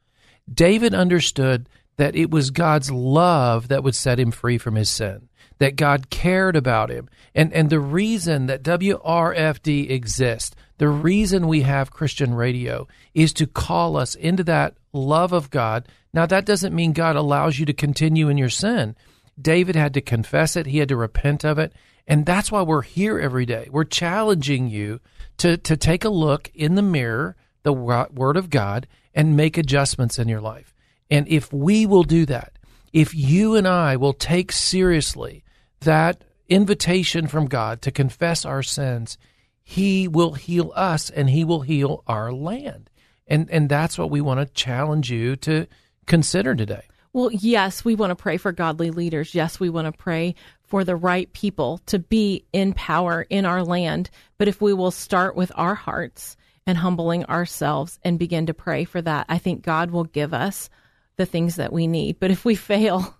David 0.51 0.93
understood 0.93 1.69
that 1.97 2.15
it 2.15 2.31
was 2.31 2.51
God's 2.51 2.91
love 2.91 3.67
that 3.67 3.83
would 3.83 3.95
set 3.95 4.19
him 4.19 4.31
free 4.31 4.57
from 4.57 4.75
his 4.75 4.89
sin, 4.89 5.29
that 5.59 5.75
God 5.75 6.09
cared 6.09 6.55
about 6.55 6.89
him. 6.89 7.09
And, 7.35 7.53
and 7.53 7.69
the 7.69 7.79
reason 7.79 8.47
that 8.47 8.63
WRFD 8.63 9.89
exists, 9.89 10.55
the 10.77 10.89
reason 10.89 11.47
we 11.47 11.61
have 11.61 11.91
Christian 11.91 12.33
radio 12.33 12.87
is 13.13 13.33
to 13.33 13.45
call 13.45 13.97
us 13.97 14.15
into 14.15 14.43
that 14.45 14.75
love 14.93 15.33
of 15.33 15.49
God. 15.49 15.87
Now, 16.13 16.25
that 16.25 16.45
doesn't 16.45 16.75
mean 16.75 16.93
God 16.93 17.15
allows 17.15 17.59
you 17.59 17.65
to 17.65 17.73
continue 17.73 18.29
in 18.29 18.37
your 18.37 18.49
sin. 18.49 18.95
David 19.39 19.75
had 19.75 19.93
to 19.93 20.01
confess 20.01 20.55
it, 20.55 20.67
he 20.67 20.79
had 20.79 20.89
to 20.89 20.95
repent 20.95 21.43
of 21.43 21.57
it. 21.57 21.73
And 22.07 22.25
that's 22.25 22.51
why 22.51 22.61
we're 22.61 22.81
here 22.81 23.19
every 23.19 23.45
day. 23.45 23.67
We're 23.71 23.83
challenging 23.83 24.67
you 24.67 24.99
to, 25.37 25.57
to 25.57 25.77
take 25.77 26.03
a 26.03 26.09
look 26.09 26.51
in 26.53 26.75
the 26.75 26.81
mirror, 26.81 27.35
the 27.63 27.73
Word 27.73 28.37
of 28.37 28.49
God, 28.49 28.87
and 29.13 29.37
make 29.37 29.57
adjustments 29.57 30.19
in 30.19 30.27
your 30.27 30.41
life. 30.41 30.73
And 31.09 31.27
if 31.27 31.51
we 31.53 31.85
will 31.85 32.03
do 32.03 32.25
that, 32.25 32.57
if 32.93 33.15
you 33.15 33.55
and 33.55 33.67
I 33.67 33.95
will 33.95 34.13
take 34.13 34.51
seriously 34.51 35.43
that 35.81 36.23
invitation 36.49 37.27
from 37.27 37.45
God 37.45 37.81
to 37.83 37.91
confess 37.91 38.45
our 38.45 38.63
sins, 38.63 39.17
He 39.63 40.07
will 40.07 40.33
heal 40.33 40.71
us 40.75 41.09
and 41.09 41.29
He 41.29 41.43
will 41.43 41.61
heal 41.61 42.03
our 42.07 42.31
land. 42.31 42.89
And, 43.31 43.49
and 43.49 43.69
that's 43.69 43.97
what 43.97 44.11
we 44.11 44.19
want 44.19 44.41
to 44.41 44.53
challenge 44.53 45.09
you 45.09 45.37
to 45.37 45.65
consider 46.05 46.53
today. 46.53 46.83
Well, 47.13 47.31
yes, 47.31 47.85
we 47.85 47.95
want 47.95 48.11
to 48.11 48.15
pray 48.15 48.35
for 48.35 48.51
godly 48.51 48.91
leaders. 48.91 49.33
Yes, 49.33 49.57
we 49.57 49.69
want 49.69 49.85
to 49.85 49.97
pray 49.97 50.35
for 50.63 50.83
the 50.83 50.97
right 50.97 51.31
people 51.31 51.79
to 51.85 51.97
be 51.97 52.43
in 52.51 52.73
power 52.73 53.25
in 53.29 53.45
our 53.45 53.63
land. 53.63 54.09
But 54.37 54.49
if 54.49 54.59
we 54.59 54.73
will 54.73 54.91
start 54.91 55.37
with 55.37 55.49
our 55.55 55.75
hearts 55.75 56.35
and 56.67 56.77
humbling 56.77 57.23
ourselves 57.25 57.99
and 58.03 58.19
begin 58.19 58.47
to 58.47 58.53
pray 58.53 58.83
for 58.83 59.01
that, 59.01 59.27
I 59.29 59.37
think 59.37 59.61
God 59.61 59.91
will 59.91 60.03
give 60.03 60.33
us 60.33 60.69
the 61.15 61.25
things 61.25 61.55
that 61.55 61.71
we 61.71 61.87
need. 61.87 62.19
But 62.19 62.31
if 62.31 62.43
we 62.43 62.55
fail 62.55 63.15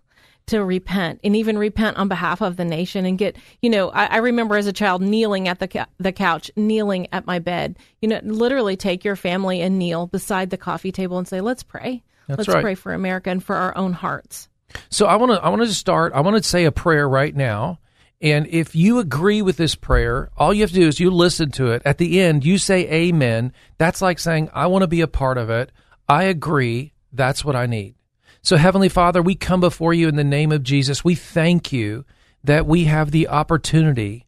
to 0.52 0.64
repent 0.64 1.20
and 1.24 1.36
even 1.36 1.58
repent 1.58 1.98
on 1.98 2.08
behalf 2.08 2.42
of 2.42 2.56
the 2.56 2.64
nation 2.64 3.06
and 3.06 3.18
get, 3.18 3.36
you 3.62 3.70
know, 3.70 3.90
I, 3.90 4.06
I 4.06 4.18
remember 4.18 4.56
as 4.56 4.68
a 4.68 4.74
child 4.74 5.02
kneeling 5.02 5.48
at 5.50 5.60
the 5.60 5.88
the 5.98 6.12
couch, 6.14 6.50
kneeling 6.56 7.08
at 7.12 7.26
my 7.26 7.40
bed. 7.40 7.78
You 8.02 8.08
know, 8.10 8.22
literally 8.24 8.78
take 8.78 9.04
your 9.04 9.18
family 9.18 9.62
and 9.62 9.78
kneel 9.78 10.08
beside 10.08 10.50
the 10.50 10.58
coffee 10.58 10.92
table 10.92 11.18
and 11.18 11.28
say, 11.28 11.42
"Let's 11.42 11.64
pray. 11.64 12.04
That's 12.28 12.38
Let's 12.38 12.50
right. 12.50 12.62
pray 12.62 12.76
for 12.76 12.94
America 12.94 13.30
and 13.30 13.44
for 13.44 13.56
our 13.56 13.76
own 13.76 13.92
hearts." 13.94 14.48
So 14.90 15.06
I 15.06 15.18
want 15.18 15.34
to 15.34 15.44
I 15.44 15.50
want 15.50 15.64
to 15.64 15.74
start. 15.74 16.14
I 16.14 16.22
want 16.22 16.38
to 16.38 16.44
say 16.48 16.64
a 16.64 16.72
prayer 16.72 17.10
right 17.10 17.36
now, 17.36 17.80
And 18.22 18.46
if 18.48 18.76
you 18.76 19.00
agree 19.00 19.42
with 19.42 19.58
this 19.58 19.74
prayer, 19.76 20.30
all 20.38 20.54
you 20.54 20.62
have 20.62 20.70
to 20.70 20.76
do 20.76 20.88
is 20.88 21.00
you 21.00 21.10
listen 21.10 21.50
to 21.52 21.72
it. 21.72 21.82
At 21.86 21.98
the 21.98 22.22
end, 22.22 22.46
you 22.46 22.58
say 22.60 22.88
amen. 22.90 23.52
That's 23.80 24.02
like 24.02 24.20
saying, 24.20 24.50
I 24.54 24.68
want 24.68 24.84
to 24.84 24.88
be 24.88 25.02
a 25.02 25.08
part 25.08 25.38
of 25.40 25.50
it. 25.50 25.72
I 26.08 26.24
agree. 26.26 26.94
That's 27.12 27.44
what 27.44 27.56
I 27.56 27.66
need. 27.66 27.96
So, 28.44 28.58
Heavenly 28.58 28.90
Father, 28.90 29.22
we 29.22 29.36
come 29.36 29.60
before 29.60 29.94
you 29.94 30.08
in 30.08 30.16
the 30.16 30.24
name 30.24 30.52
of 30.52 30.64
Jesus. 30.64 31.04
We 31.04 31.14
thank 31.16 31.72
you 31.72 32.06
that 32.44 32.66
we 32.66 32.86
have 32.86 33.12
the 33.12 33.28
opportunity 33.28 34.26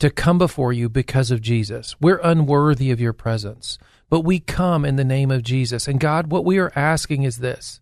to 0.00 0.10
come 0.10 0.36
before 0.36 0.72
you 0.72 0.88
because 0.88 1.30
of 1.30 1.40
Jesus. 1.40 1.94
We're 2.00 2.20
unworthy 2.24 2.90
of 2.90 3.00
your 3.00 3.12
presence, 3.12 3.78
but 4.10 4.20
we 4.22 4.40
come 4.40 4.84
in 4.84 4.96
the 4.96 5.04
name 5.04 5.30
of 5.30 5.44
Jesus. 5.44 5.86
And 5.86 6.00
God, 6.00 6.32
what 6.32 6.44
we 6.44 6.58
are 6.58 6.72
asking 6.74 7.22
is 7.22 7.38
this 7.38 7.80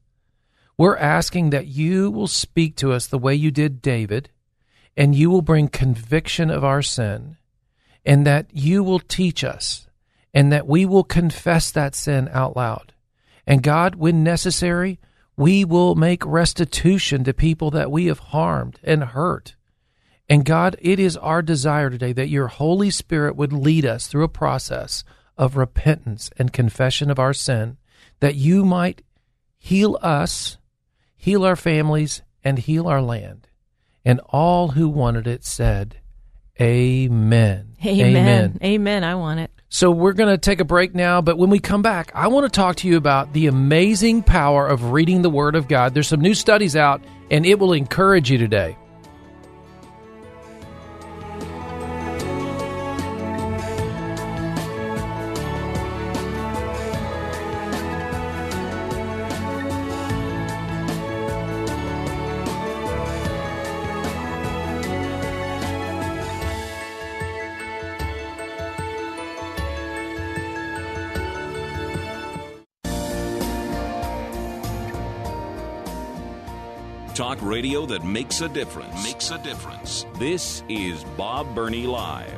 we're 0.77 0.99
asking 0.99 1.51
that 1.51 1.67
you 1.67 2.11
will 2.11 2.27
speak 2.27 2.77
to 2.77 2.93
us 2.93 3.07
the 3.07 3.19
way 3.19 3.35
you 3.35 3.51
did 3.51 3.81
David 3.81 4.31
and 4.97 5.15
you 5.15 5.31
will 5.31 5.43
bring 5.43 5.69
conviction 5.69 6.51
of 6.51 6.63
our 6.63 6.83
sin, 6.83 7.37
and 8.05 8.27
that 8.27 8.47
you 8.53 8.83
will 8.83 8.99
teach 8.99 9.43
us, 9.43 9.89
and 10.35 10.53
that 10.53 10.67
we 10.67 10.85
will 10.85 11.05
confess 11.05 11.71
that 11.71 11.95
sin 11.95 12.29
out 12.33 12.57
loud. 12.57 12.93
And 13.47 13.63
God, 13.63 13.95
when 13.95 14.23
necessary, 14.23 14.99
we 15.41 15.65
will 15.65 15.95
make 15.95 16.23
restitution 16.27 17.25
to 17.25 17.33
people 17.33 17.71
that 17.71 17.91
we 17.91 18.05
have 18.05 18.19
harmed 18.19 18.79
and 18.83 19.03
hurt. 19.03 19.57
And 20.29 20.45
God, 20.45 20.77
it 20.83 21.01
is 21.01 21.17
our 21.17 21.41
desire 21.41 21.89
today 21.89 22.13
that 22.13 22.29
your 22.29 22.49
Holy 22.49 22.91
Spirit 22.91 23.37
would 23.37 23.51
lead 23.51 23.87
us 23.87 24.07
through 24.07 24.25
a 24.25 24.29
process 24.29 25.03
of 25.39 25.57
repentance 25.57 26.31
and 26.37 26.53
confession 26.53 27.11
of 27.11 27.19
our 27.19 27.33
sin, 27.33 27.79
that 28.21 28.35
you 28.35 28.67
might 28.67 29.01
heal 29.57 29.99
us, 30.03 30.59
heal 31.17 31.43
our 31.47 31.57
families, 31.57 32.21
and 32.45 32.59
heal 32.59 32.87
our 32.87 33.01
land. 33.01 33.49
And 34.05 34.21
all 34.27 34.69
who 34.69 34.91
wanted 34.91 35.27
it 35.27 35.43
said, 35.43 36.03
Amen. 36.61 37.77
Amen. 37.83 38.07
Amen. 38.07 38.59
Amen. 38.63 39.05
I 39.05 39.15
want 39.15 39.41
it. 39.41 39.60
So 39.73 39.93
we're 39.93 40.15
going 40.15 40.35
to 40.35 40.37
take 40.37 40.59
a 40.59 40.65
break 40.65 40.97
now, 40.97 41.21
but 41.23 41.39
when 41.39 41.49
we 41.49 41.61
come 41.61 41.81
back, 41.81 42.11
I 42.13 42.27
want 42.27 42.45
to 42.45 42.51
talk 42.51 42.75
to 42.79 42.89
you 42.89 42.97
about 42.97 43.33
the 43.33 43.47
amazing 43.47 44.25
power 44.25 44.67
of 44.67 44.91
reading 44.91 45.23
the 45.23 45.31
Word 45.31 45.55
of 45.55 45.69
God. 45.69 45.95
There's 45.95 46.09
some 46.09 46.21
new 46.21 46.35
studies 46.35 46.75
out, 46.75 47.05
and 47.31 47.47
it 47.47 47.57
will 47.57 47.73
encourage 47.73 48.33
you 48.33 48.37
today. 48.37 48.77
Talk 77.21 77.43
radio 77.43 77.85
that 77.85 78.03
makes 78.03 78.41
a 78.41 78.49
difference. 78.49 79.05
Makes 79.05 79.31
a 79.31 79.37
difference. 79.37 80.07
This 80.19 80.63
is 80.71 81.05
Bob 81.19 81.55
Burney 81.55 81.83
Live. 81.83 82.33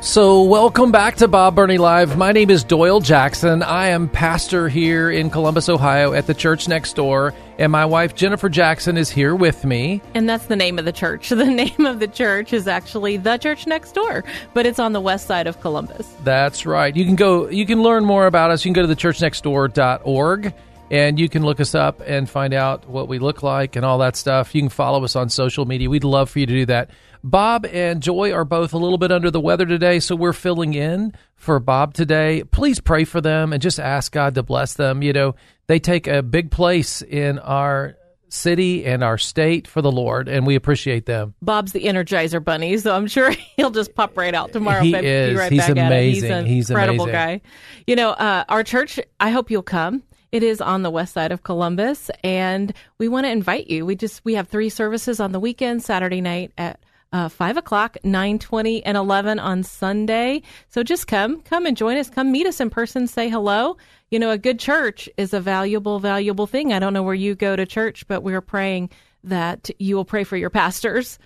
So, 0.00 0.44
welcome 0.44 0.90
back 0.90 1.16
to 1.16 1.28
Bob 1.28 1.56
Burney 1.56 1.76
Live. 1.76 2.16
My 2.16 2.32
name 2.32 2.48
is 2.48 2.64
Doyle 2.64 3.00
Jackson. 3.00 3.62
I 3.62 3.88
am 3.88 4.08
pastor 4.08 4.70
here 4.70 5.10
in 5.10 5.28
Columbus, 5.28 5.68
Ohio 5.68 6.14
at 6.14 6.26
the 6.26 6.32
church 6.32 6.68
next 6.68 6.96
door, 6.96 7.34
and 7.58 7.70
my 7.70 7.84
wife 7.84 8.14
Jennifer 8.14 8.48
Jackson 8.48 8.96
is 8.96 9.10
here 9.10 9.34
with 9.34 9.66
me. 9.66 10.00
And 10.14 10.26
that's 10.26 10.46
the 10.46 10.56
name 10.56 10.78
of 10.78 10.86
the 10.86 10.92
church. 10.92 11.28
The 11.38 11.44
name 11.44 11.84
of 11.84 12.00
the 12.00 12.08
church 12.08 12.54
is 12.54 12.66
actually 12.66 13.18
The 13.18 13.36
Church 13.36 13.66
Next 13.66 13.92
Door, 13.92 14.24
but 14.54 14.64
it's 14.64 14.78
on 14.78 14.94
the 14.94 15.02
west 15.02 15.26
side 15.26 15.46
of 15.46 15.60
Columbus. 15.60 16.10
That's 16.24 16.64
right. 16.64 16.96
You 16.96 17.04
can 17.04 17.14
go 17.14 17.50
you 17.50 17.66
can 17.66 17.82
learn 17.82 18.06
more 18.06 18.26
about 18.26 18.50
us. 18.50 18.64
You 18.64 18.72
can 18.72 18.82
go 18.82 18.88
to 18.88 18.96
thechurchnextdoor.org 18.96 20.54
and 20.90 21.18
you 21.18 21.28
can 21.28 21.42
look 21.42 21.60
us 21.60 21.74
up 21.74 22.00
and 22.06 22.28
find 22.28 22.54
out 22.54 22.88
what 22.88 23.08
we 23.08 23.18
look 23.18 23.42
like 23.42 23.76
and 23.76 23.84
all 23.84 23.98
that 23.98 24.16
stuff. 24.16 24.54
You 24.54 24.62
can 24.62 24.68
follow 24.68 25.04
us 25.04 25.16
on 25.16 25.28
social 25.28 25.64
media. 25.66 25.90
We'd 25.90 26.04
love 26.04 26.30
for 26.30 26.38
you 26.38 26.46
to 26.46 26.52
do 26.52 26.66
that. 26.66 26.90
Bob 27.24 27.66
and 27.66 28.00
Joy 28.02 28.32
are 28.32 28.44
both 28.44 28.72
a 28.72 28.78
little 28.78 28.98
bit 28.98 29.10
under 29.10 29.30
the 29.30 29.40
weather 29.40 29.66
today, 29.66 29.98
so 30.00 30.14
we're 30.14 30.32
filling 30.32 30.74
in 30.74 31.12
for 31.36 31.58
Bob 31.58 31.94
today. 31.94 32.44
Please 32.44 32.80
pray 32.80 33.04
for 33.04 33.20
them 33.20 33.52
and 33.52 33.60
just 33.60 33.80
ask 33.80 34.12
God 34.12 34.34
to 34.36 34.42
bless 34.42 34.74
them. 34.74 35.02
You 35.02 35.12
know, 35.12 35.34
they 35.66 35.78
take 35.80 36.06
a 36.06 36.22
big 36.22 36.50
place 36.50 37.02
in 37.02 37.38
our 37.40 37.96
city 38.30 38.84
and 38.84 39.02
our 39.02 39.18
state 39.18 39.66
for 39.66 39.82
the 39.82 39.90
Lord, 39.90 40.28
and 40.28 40.46
we 40.46 40.54
appreciate 40.54 41.06
them. 41.06 41.34
Bob's 41.42 41.72
the 41.72 41.84
Energizer 41.84 42.44
Bunny, 42.44 42.76
so 42.76 42.94
I'm 42.94 43.06
sure 43.06 43.30
he'll 43.56 43.70
just 43.70 43.94
pop 43.94 44.16
right 44.16 44.34
out 44.34 44.52
tomorrow. 44.52 44.82
He 44.82 44.94
is. 44.94 45.36
Right 45.36 45.50
He's 45.50 45.68
amazing. 45.68 46.14
He's 46.14 46.30
an 46.30 46.46
He's 46.46 46.70
incredible 46.70 47.04
amazing. 47.04 47.12
guy. 47.12 47.40
You 47.86 47.96
know, 47.96 48.10
uh, 48.10 48.44
our 48.48 48.62
church. 48.62 49.00
I 49.18 49.30
hope 49.30 49.50
you'll 49.50 49.62
come. 49.62 50.02
It 50.30 50.42
is 50.42 50.60
on 50.60 50.82
the 50.82 50.90
west 50.90 51.14
side 51.14 51.32
of 51.32 51.42
Columbus, 51.42 52.10
and 52.22 52.72
we 52.98 53.08
want 53.08 53.24
to 53.24 53.30
invite 53.30 53.68
you. 53.68 53.86
We 53.86 53.96
just 53.96 54.24
we 54.24 54.34
have 54.34 54.48
three 54.48 54.68
services 54.68 55.20
on 55.20 55.32
the 55.32 55.40
weekend: 55.40 55.82
Saturday 55.82 56.20
night 56.20 56.52
at 56.58 56.80
uh, 57.12 57.28
five 57.30 57.56
o'clock, 57.56 57.96
nine 58.04 58.38
twenty, 58.38 58.84
and 58.84 58.96
eleven 58.96 59.38
on 59.38 59.62
Sunday. 59.62 60.42
So 60.68 60.82
just 60.82 61.06
come, 61.06 61.40
come 61.40 61.64
and 61.64 61.76
join 61.76 61.96
us. 61.96 62.10
Come 62.10 62.30
meet 62.30 62.46
us 62.46 62.60
in 62.60 62.68
person. 62.68 63.06
Say 63.06 63.30
hello. 63.30 63.78
You 64.10 64.18
know, 64.18 64.30
a 64.30 64.38
good 64.38 64.58
church 64.58 65.08
is 65.16 65.32
a 65.32 65.40
valuable, 65.40 65.98
valuable 65.98 66.46
thing. 66.46 66.72
I 66.72 66.78
don't 66.78 66.92
know 66.92 67.02
where 67.02 67.14
you 67.14 67.34
go 67.34 67.56
to 67.56 67.64
church, 67.64 68.06
but 68.06 68.22
we're 68.22 68.42
praying 68.42 68.90
that 69.24 69.70
you 69.78 69.96
will 69.96 70.04
pray 70.04 70.24
for 70.24 70.36
your 70.36 70.50
pastors. 70.50 71.18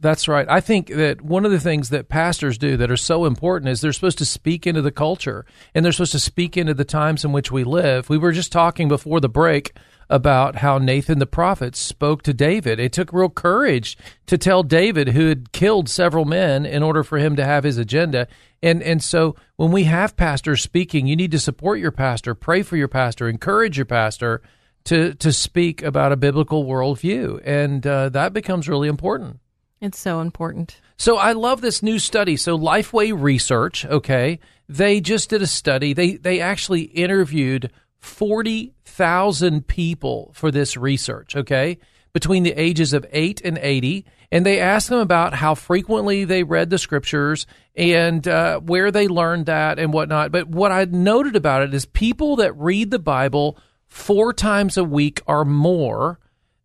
That's 0.00 0.28
right. 0.28 0.48
I 0.48 0.60
think 0.60 0.88
that 0.88 1.20
one 1.20 1.44
of 1.44 1.52
the 1.52 1.60
things 1.60 1.90
that 1.90 2.08
pastors 2.08 2.56
do 2.56 2.78
that 2.78 2.90
are 2.90 2.96
so 2.96 3.26
important 3.26 3.68
is 3.68 3.82
they're 3.82 3.92
supposed 3.92 4.18
to 4.18 4.24
speak 4.24 4.66
into 4.66 4.80
the 4.80 4.90
culture 4.90 5.44
and 5.74 5.84
they're 5.84 5.92
supposed 5.92 6.12
to 6.12 6.18
speak 6.18 6.56
into 6.56 6.72
the 6.72 6.86
times 6.86 7.22
in 7.22 7.32
which 7.32 7.52
we 7.52 7.64
live. 7.64 8.08
We 8.08 8.16
were 8.16 8.32
just 8.32 8.50
talking 8.50 8.88
before 8.88 9.20
the 9.20 9.28
break 9.28 9.74
about 10.08 10.56
how 10.56 10.78
Nathan 10.78 11.18
the 11.18 11.26
prophet 11.26 11.76
spoke 11.76 12.22
to 12.22 12.32
David. 12.32 12.80
It 12.80 12.94
took 12.94 13.12
real 13.12 13.28
courage 13.28 13.98
to 14.26 14.38
tell 14.38 14.62
David 14.62 15.10
who 15.10 15.28
had 15.28 15.52
killed 15.52 15.90
several 15.90 16.24
men 16.24 16.64
in 16.64 16.82
order 16.82 17.04
for 17.04 17.18
him 17.18 17.36
to 17.36 17.44
have 17.44 17.64
his 17.64 17.76
agenda. 17.76 18.26
And 18.62 18.82
and 18.82 19.02
so 19.02 19.36
when 19.56 19.70
we 19.70 19.84
have 19.84 20.16
pastors 20.16 20.62
speaking, 20.62 21.06
you 21.06 21.14
need 21.14 21.30
to 21.32 21.38
support 21.38 21.78
your 21.78 21.92
pastor, 21.92 22.34
pray 22.34 22.62
for 22.62 22.78
your 22.78 22.88
pastor, 22.88 23.28
encourage 23.28 23.76
your 23.76 23.86
pastor 23.86 24.40
to 24.84 25.14
to 25.14 25.30
speak 25.30 25.82
about 25.82 26.10
a 26.10 26.16
biblical 26.16 26.64
worldview, 26.64 27.40
and 27.44 27.86
uh, 27.86 28.08
that 28.08 28.32
becomes 28.32 28.68
really 28.68 28.88
important. 28.88 29.40
It's 29.80 29.98
so 29.98 30.20
important. 30.20 30.80
So 30.98 31.16
I 31.16 31.32
love 31.32 31.62
this 31.62 31.82
new 31.82 31.98
study. 31.98 32.36
So 32.36 32.58
Lifeway 32.58 33.18
Research, 33.18 33.86
okay, 33.86 34.38
they 34.68 35.00
just 35.00 35.30
did 35.30 35.40
a 35.40 35.46
study. 35.46 35.94
They 35.94 36.16
they 36.16 36.40
actually 36.40 36.82
interviewed 36.82 37.70
40,000 37.98 39.66
people 39.66 40.32
for 40.34 40.50
this 40.50 40.76
research, 40.76 41.36
okay? 41.36 41.78
Between 42.12 42.42
the 42.42 42.52
ages 42.52 42.92
of 42.92 43.06
8 43.10 43.40
and 43.44 43.58
80, 43.58 44.04
and 44.32 44.44
they 44.44 44.60
asked 44.60 44.88
them 44.88 44.98
about 44.98 45.34
how 45.34 45.54
frequently 45.54 46.24
they 46.24 46.42
read 46.42 46.70
the 46.70 46.78
scriptures 46.78 47.46
and 47.74 48.26
uh, 48.26 48.60
where 48.60 48.90
they 48.90 49.08
learned 49.08 49.46
that 49.46 49.78
and 49.78 49.92
whatnot. 49.92 50.32
But 50.32 50.48
what 50.48 50.72
I 50.72 50.84
noted 50.84 51.36
about 51.36 51.62
it 51.62 51.74
is 51.74 51.84
people 51.84 52.36
that 52.36 52.56
read 52.56 52.90
the 52.90 52.98
Bible 52.98 53.58
four 53.86 54.32
times 54.32 54.76
a 54.76 54.84
week 54.84 55.20
or 55.26 55.44
more 55.44 56.18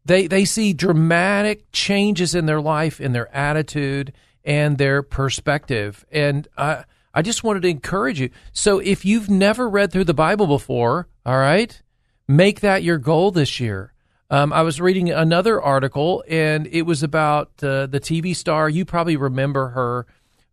they 0.06 0.28
they 0.28 0.46
see 0.46 0.74
dramatic 0.74 1.72
changes 1.72 2.36
in 2.36 2.46
their 2.46 2.62
life, 2.62 3.02
in 3.02 3.14
their 3.14 3.34
attitude, 3.36 4.14
and 4.44 4.78
their 4.78 5.02
perspective. 5.02 6.06
And 6.12 6.48
I 6.58 6.86
I 7.14 7.22
just 7.22 7.44
wanted 7.44 7.64
to 7.64 7.70
encourage 7.70 8.20
you. 8.20 8.30
So 8.52 8.80
if 8.80 9.06
you've 9.06 9.30
never 9.30 9.68
read 9.70 9.92
through 9.92 10.04
the 10.04 10.14
Bible 10.14 10.48
before, 10.48 11.08
all 11.26 11.38
right, 11.38 11.82
make 12.28 12.60
that 12.60 12.84
your 12.84 12.98
goal 12.98 13.32
this 13.32 13.60
year. 13.60 13.94
Um, 14.30 14.52
I 14.52 14.64
was 14.64 14.82
reading 14.82 15.12
another 15.12 15.62
article, 15.62 16.24
and 16.28 16.68
it 16.68 16.82
was 16.82 17.04
about 17.04 17.52
uh, 17.64 17.86
the 17.86 18.00
TV 18.00 18.36
star. 18.36 18.68
You 18.68 18.84
probably 18.84 19.18
remember 19.18 19.70
her. 19.70 20.08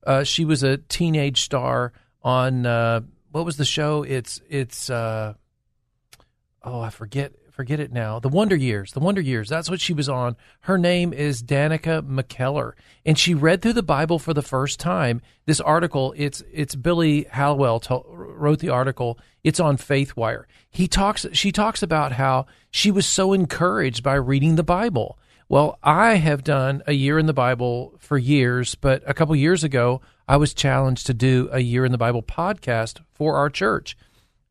Uh, 0.07 0.25
she 0.25 0.45
was 0.45 0.63
a 0.63 0.77
teenage 0.77 1.41
star 1.41 1.93
on 2.23 2.67
uh, 2.67 3.01
what 3.31 3.45
was 3.45 3.57
the 3.57 3.65
show? 3.65 4.03
It's 4.03 4.41
it's 4.49 4.91
uh, 4.91 5.35
oh 6.63 6.81
I 6.81 6.91
forget 6.91 7.33
forget 7.53 7.79
it 7.79 7.93
now. 7.93 8.19
The 8.19 8.29
Wonder 8.29 8.57
Years. 8.57 8.93
The 8.93 9.01
Wonder 9.01 9.21
Years. 9.21 9.49
That's 9.49 9.71
what 9.71 9.81
she 9.81 9.93
was 9.93 10.09
on. 10.09 10.37
Her 10.63 10.79
name 10.79 11.13
is 11.13 11.43
Danica 11.43 12.03
McKellar, 12.03 12.73
and 13.05 13.19
she 13.19 13.35
read 13.35 13.63
through 13.63 13.75
the 13.75 13.83
Bible 13.83 14.19
for 14.19 14.35
the 14.35 14.43
first 14.43 14.81
time. 14.81 15.21
This 15.47 15.61
article, 15.61 16.15
it's 16.17 16.43
it's 16.53 16.75
Billy 16.75 17.27
Hallowell 17.31 17.83
wrote 18.09 18.61
the 18.61 18.71
article. 18.71 19.19
It's 19.45 19.61
on 19.61 19.77
FaithWire. 19.77 20.45
He 20.71 20.89
talks. 20.89 21.27
She 21.33 21.53
talks 21.53 21.83
about 21.83 22.13
how 22.13 22.47
she 22.71 22.91
was 22.91 23.07
so 23.07 23.33
encouraged 23.33 24.03
by 24.03 24.15
reading 24.15 24.57
the 24.57 24.63
Bible. 24.63 25.19
Well, 25.49 25.79
I 25.83 26.15
have 26.15 26.45
done 26.45 26.83
a 26.87 26.93
year 26.93 27.19
in 27.19 27.27
the 27.27 27.35
Bible 27.35 27.95
for 27.99 28.17
years, 28.17 28.75
but 28.75 29.03
a 29.07 29.13
couple 29.13 29.37
years 29.37 29.63
ago, 29.63 30.01
I 30.27 30.39
was 30.39 30.55
challenged 30.55 31.07
to 31.09 31.15
do 31.15 31.51
a 31.53 31.61
year 31.61 31.85
in 31.85 31.93
the 31.93 31.99
Bible 31.99 32.23
podcast 32.23 33.01
for 33.13 33.37
our 33.37 33.51
church. 33.51 33.97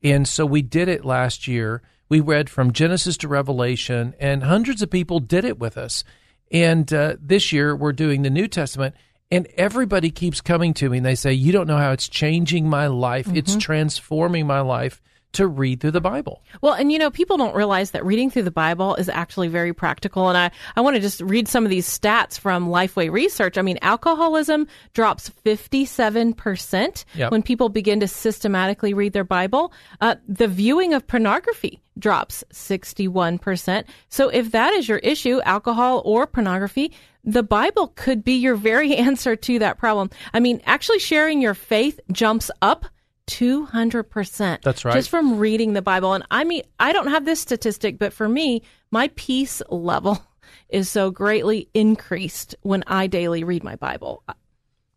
And 0.03 0.27
so 0.27 0.45
we 0.45 0.61
did 0.61 0.87
it 0.87 1.05
last 1.05 1.47
year 1.47 1.81
We 2.11 2.19
read 2.19 2.49
from 2.49 2.73
Genesis 2.73 3.15
to 3.19 3.29
Revelation, 3.29 4.15
and 4.19 4.43
hundreds 4.43 4.81
of 4.81 4.89
people 4.89 5.21
did 5.21 5.45
it 5.45 5.59
with 5.59 5.77
us. 5.77 6.03
And 6.51 6.91
uh, 6.91 7.15
this 7.21 7.53
year, 7.53 7.73
we're 7.73 7.93
doing 7.93 8.23
the 8.23 8.29
New 8.29 8.49
Testament, 8.49 8.95
and 9.31 9.47
everybody 9.55 10.11
keeps 10.11 10.41
coming 10.41 10.73
to 10.73 10.89
me 10.89 10.97
and 10.97 11.05
they 11.05 11.15
say, 11.15 11.31
You 11.31 11.53
don't 11.53 11.67
know 11.67 11.77
how 11.77 11.93
it's 11.93 12.09
changing 12.09 12.67
my 12.67 12.87
life, 12.87 13.29
it's 13.33 13.55
transforming 13.55 14.45
my 14.45 14.59
life 14.59 15.01
to 15.33 15.47
read 15.47 15.79
through 15.79 15.91
the 15.91 16.01
Bible. 16.01 16.43
Well, 16.59 16.73
and 16.73 16.91
you 16.91 16.99
know, 16.99 17.09
people 17.09 17.37
don't 17.37 17.55
realize 17.55 17.91
that 17.91 18.05
reading 18.05 18.29
through 18.29 18.43
the 18.43 18.51
Bible 18.51 18.95
is 18.95 19.07
actually 19.07 19.47
very 19.47 19.73
practical. 19.73 20.27
And 20.27 20.37
I, 20.37 20.51
I 20.75 20.81
want 20.81 20.95
to 20.95 21.01
just 21.01 21.21
read 21.21 21.47
some 21.47 21.63
of 21.63 21.69
these 21.69 21.87
stats 21.87 22.37
from 22.37 22.67
Lifeway 22.67 23.09
Research. 23.09 23.57
I 23.57 23.61
mean, 23.61 23.79
alcoholism 23.81 24.67
drops 24.93 25.31
57% 25.45 27.05
Yep. 27.15 27.31
when 27.31 27.41
people 27.41 27.69
begin 27.69 28.01
to 28.01 28.07
systematically 28.09 28.93
read 28.93 29.13
their 29.13 29.23
Bible. 29.23 29.71
Uh, 30.01 30.15
the 30.27 30.49
viewing 30.49 30.93
of 30.93 31.07
pornography 31.07 31.79
drops 32.01 32.43
61%. 32.51 33.85
So 34.09 34.27
if 34.27 34.51
that 34.51 34.73
is 34.73 34.89
your 34.89 34.97
issue, 34.97 35.39
alcohol 35.43 36.01
or 36.03 36.27
pornography, 36.27 36.91
the 37.23 37.43
Bible 37.43 37.93
could 37.95 38.23
be 38.23 38.33
your 38.33 38.55
very 38.55 38.95
answer 39.07 39.37
to 39.37 39.59
that 39.59 39.77
problem. 39.77 40.09
I 40.33 40.41
mean, 40.41 40.61
actually 40.65 40.99
sharing 40.99 41.41
your 41.41 41.53
faith 41.53 41.99
jumps 42.11 42.51
up 42.61 42.85
200%. 43.27 44.61
That's 44.61 44.83
right. 44.83 44.93
Just 44.93 45.09
from 45.09 45.37
reading 45.37 45.73
the 45.73 45.81
Bible. 45.81 46.13
And 46.13 46.25
I 46.31 46.43
mean, 46.43 46.63
I 46.79 46.91
don't 46.91 47.07
have 47.07 47.25
this 47.25 47.39
statistic, 47.39 47.97
but 47.97 48.11
for 48.11 48.27
me, 48.27 48.63
my 48.91 49.09
peace 49.15 49.61
level 49.69 50.21
is 50.69 50.89
so 50.89 51.11
greatly 51.11 51.69
increased 51.73 52.55
when 52.61 52.83
I 52.87 53.07
daily 53.07 53.43
read 53.43 53.63
my 53.63 53.75
Bible. 53.77 54.23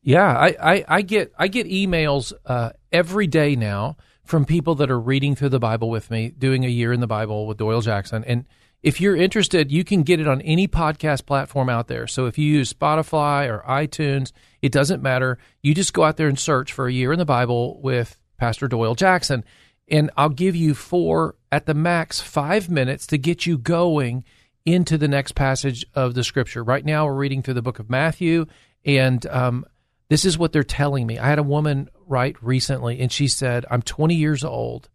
Yeah, 0.02 0.36
I, 0.36 0.56
I, 0.60 0.84
I 0.88 1.02
get 1.02 1.32
I 1.38 1.48
get 1.48 1.66
emails 1.66 2.32
uh, 2.44 2.70
every 2.92 3.26
day 3.26 3.56
now 3.56 3.96
from 4.24 4.44
people 4.44 4.74
that 4.76 4.90
are 4.90 5.00
reading 5.00 5.34
through 5.34 5.50
the 5.50 5.58
Bible 5.58 5.90
with 5.90 6.10
me, 6.10 6.30
doing 6.30 6.64
a 6.64 6.68
year 6.68 6.92
in 6.92 7.00
the 7.00 7.06
Bible 7.06 7.46
with 7.46 7.58
Doyle 7.58 7.82
Jackson. 7.82 8.24
And 8.24 8.46
if 8.82 9.00
you're 9.00 9.16
interested, 9.16 9.70
you 9.70 9.84
can 9.84 10.02
get 10.02 10.20
it 10.20 10.28
on 10.28 10.42
any 10.42 10.68
podcast 10.68 11.24
platform 11.26 11.68
out 11.68 11.88
there. 11.88 12.06
So 12.06 12.26
if 12.26 12.36
you 12.36 12.44
use 12.44 12.72
Spotify 12.72 13.48
or 13.48 13.64
iTunes, 13.68 14.32
it 14.60 14.72
doesn't 14.72 15.02
matter. 15.02 15.38
You 15.62 15.74
just 15.74 15.94
go 15.94 16.04
out 16.04 16.16
there 16.16 16.28
and 16.28 16.38
search 16.38 16.72
for 16.72 16.86
a 16.86 16.92
year 16.92 17.12
in 17.12 17.18
the 17.18 17.24
Bible 17.24 17.80
with 17.80 18.18
Pastor 18.36 18.68
Doyle 18.68 18.94
Jackson. 18.94 19.44
And 19.88 20.10
I'll 20.16 20.28
give 20.28 20.56
you 20.56 20.74
four 20.74 21.36
at 21.52 21.66
the 21.66 21.74
max 21.74 22.20
five 22.20 22.68
minutes 22.68 23.06
to 23.08 23.18
get 23.18 23.46
you 23.46 23.58
going 23.58 24.24
into 24.66 24.96
the 24.96 25.08
next 25.08 25.32
passage 25.32 25.84
of 25.94 26.14
the 26.14 26.24
scripture. 26.24 26.64
Right 26.64 26.84
now, 26.84 27.06
we're 27.06 27.14
reading 27.14 27.42
through 27.42 27.54
the 27.54 27.62
book 27.62 27.78
of 27.78 27.90
Matthew, 27.90 28.46
and 28.84 29.24
um, 29.26 29.66
this 30.08 30.24
is 30.24 30.38
what 30.38 30.52
they're 30.52 30.62
telling 30.62 31.06
me. 31.06 31.18
I 31.18 31.28
had 31.28 31.38
a 31.38 31.42
woman 31.42 31.88
write 32.06 32.36
recently, 32.42 33.00
and 33.00 33.10
she 33.10 33.28
said, 33.28 33.64
I'm 33.70 33.82
20 33.82 34.14
years 34.14 34.44
old. 34.44 34.88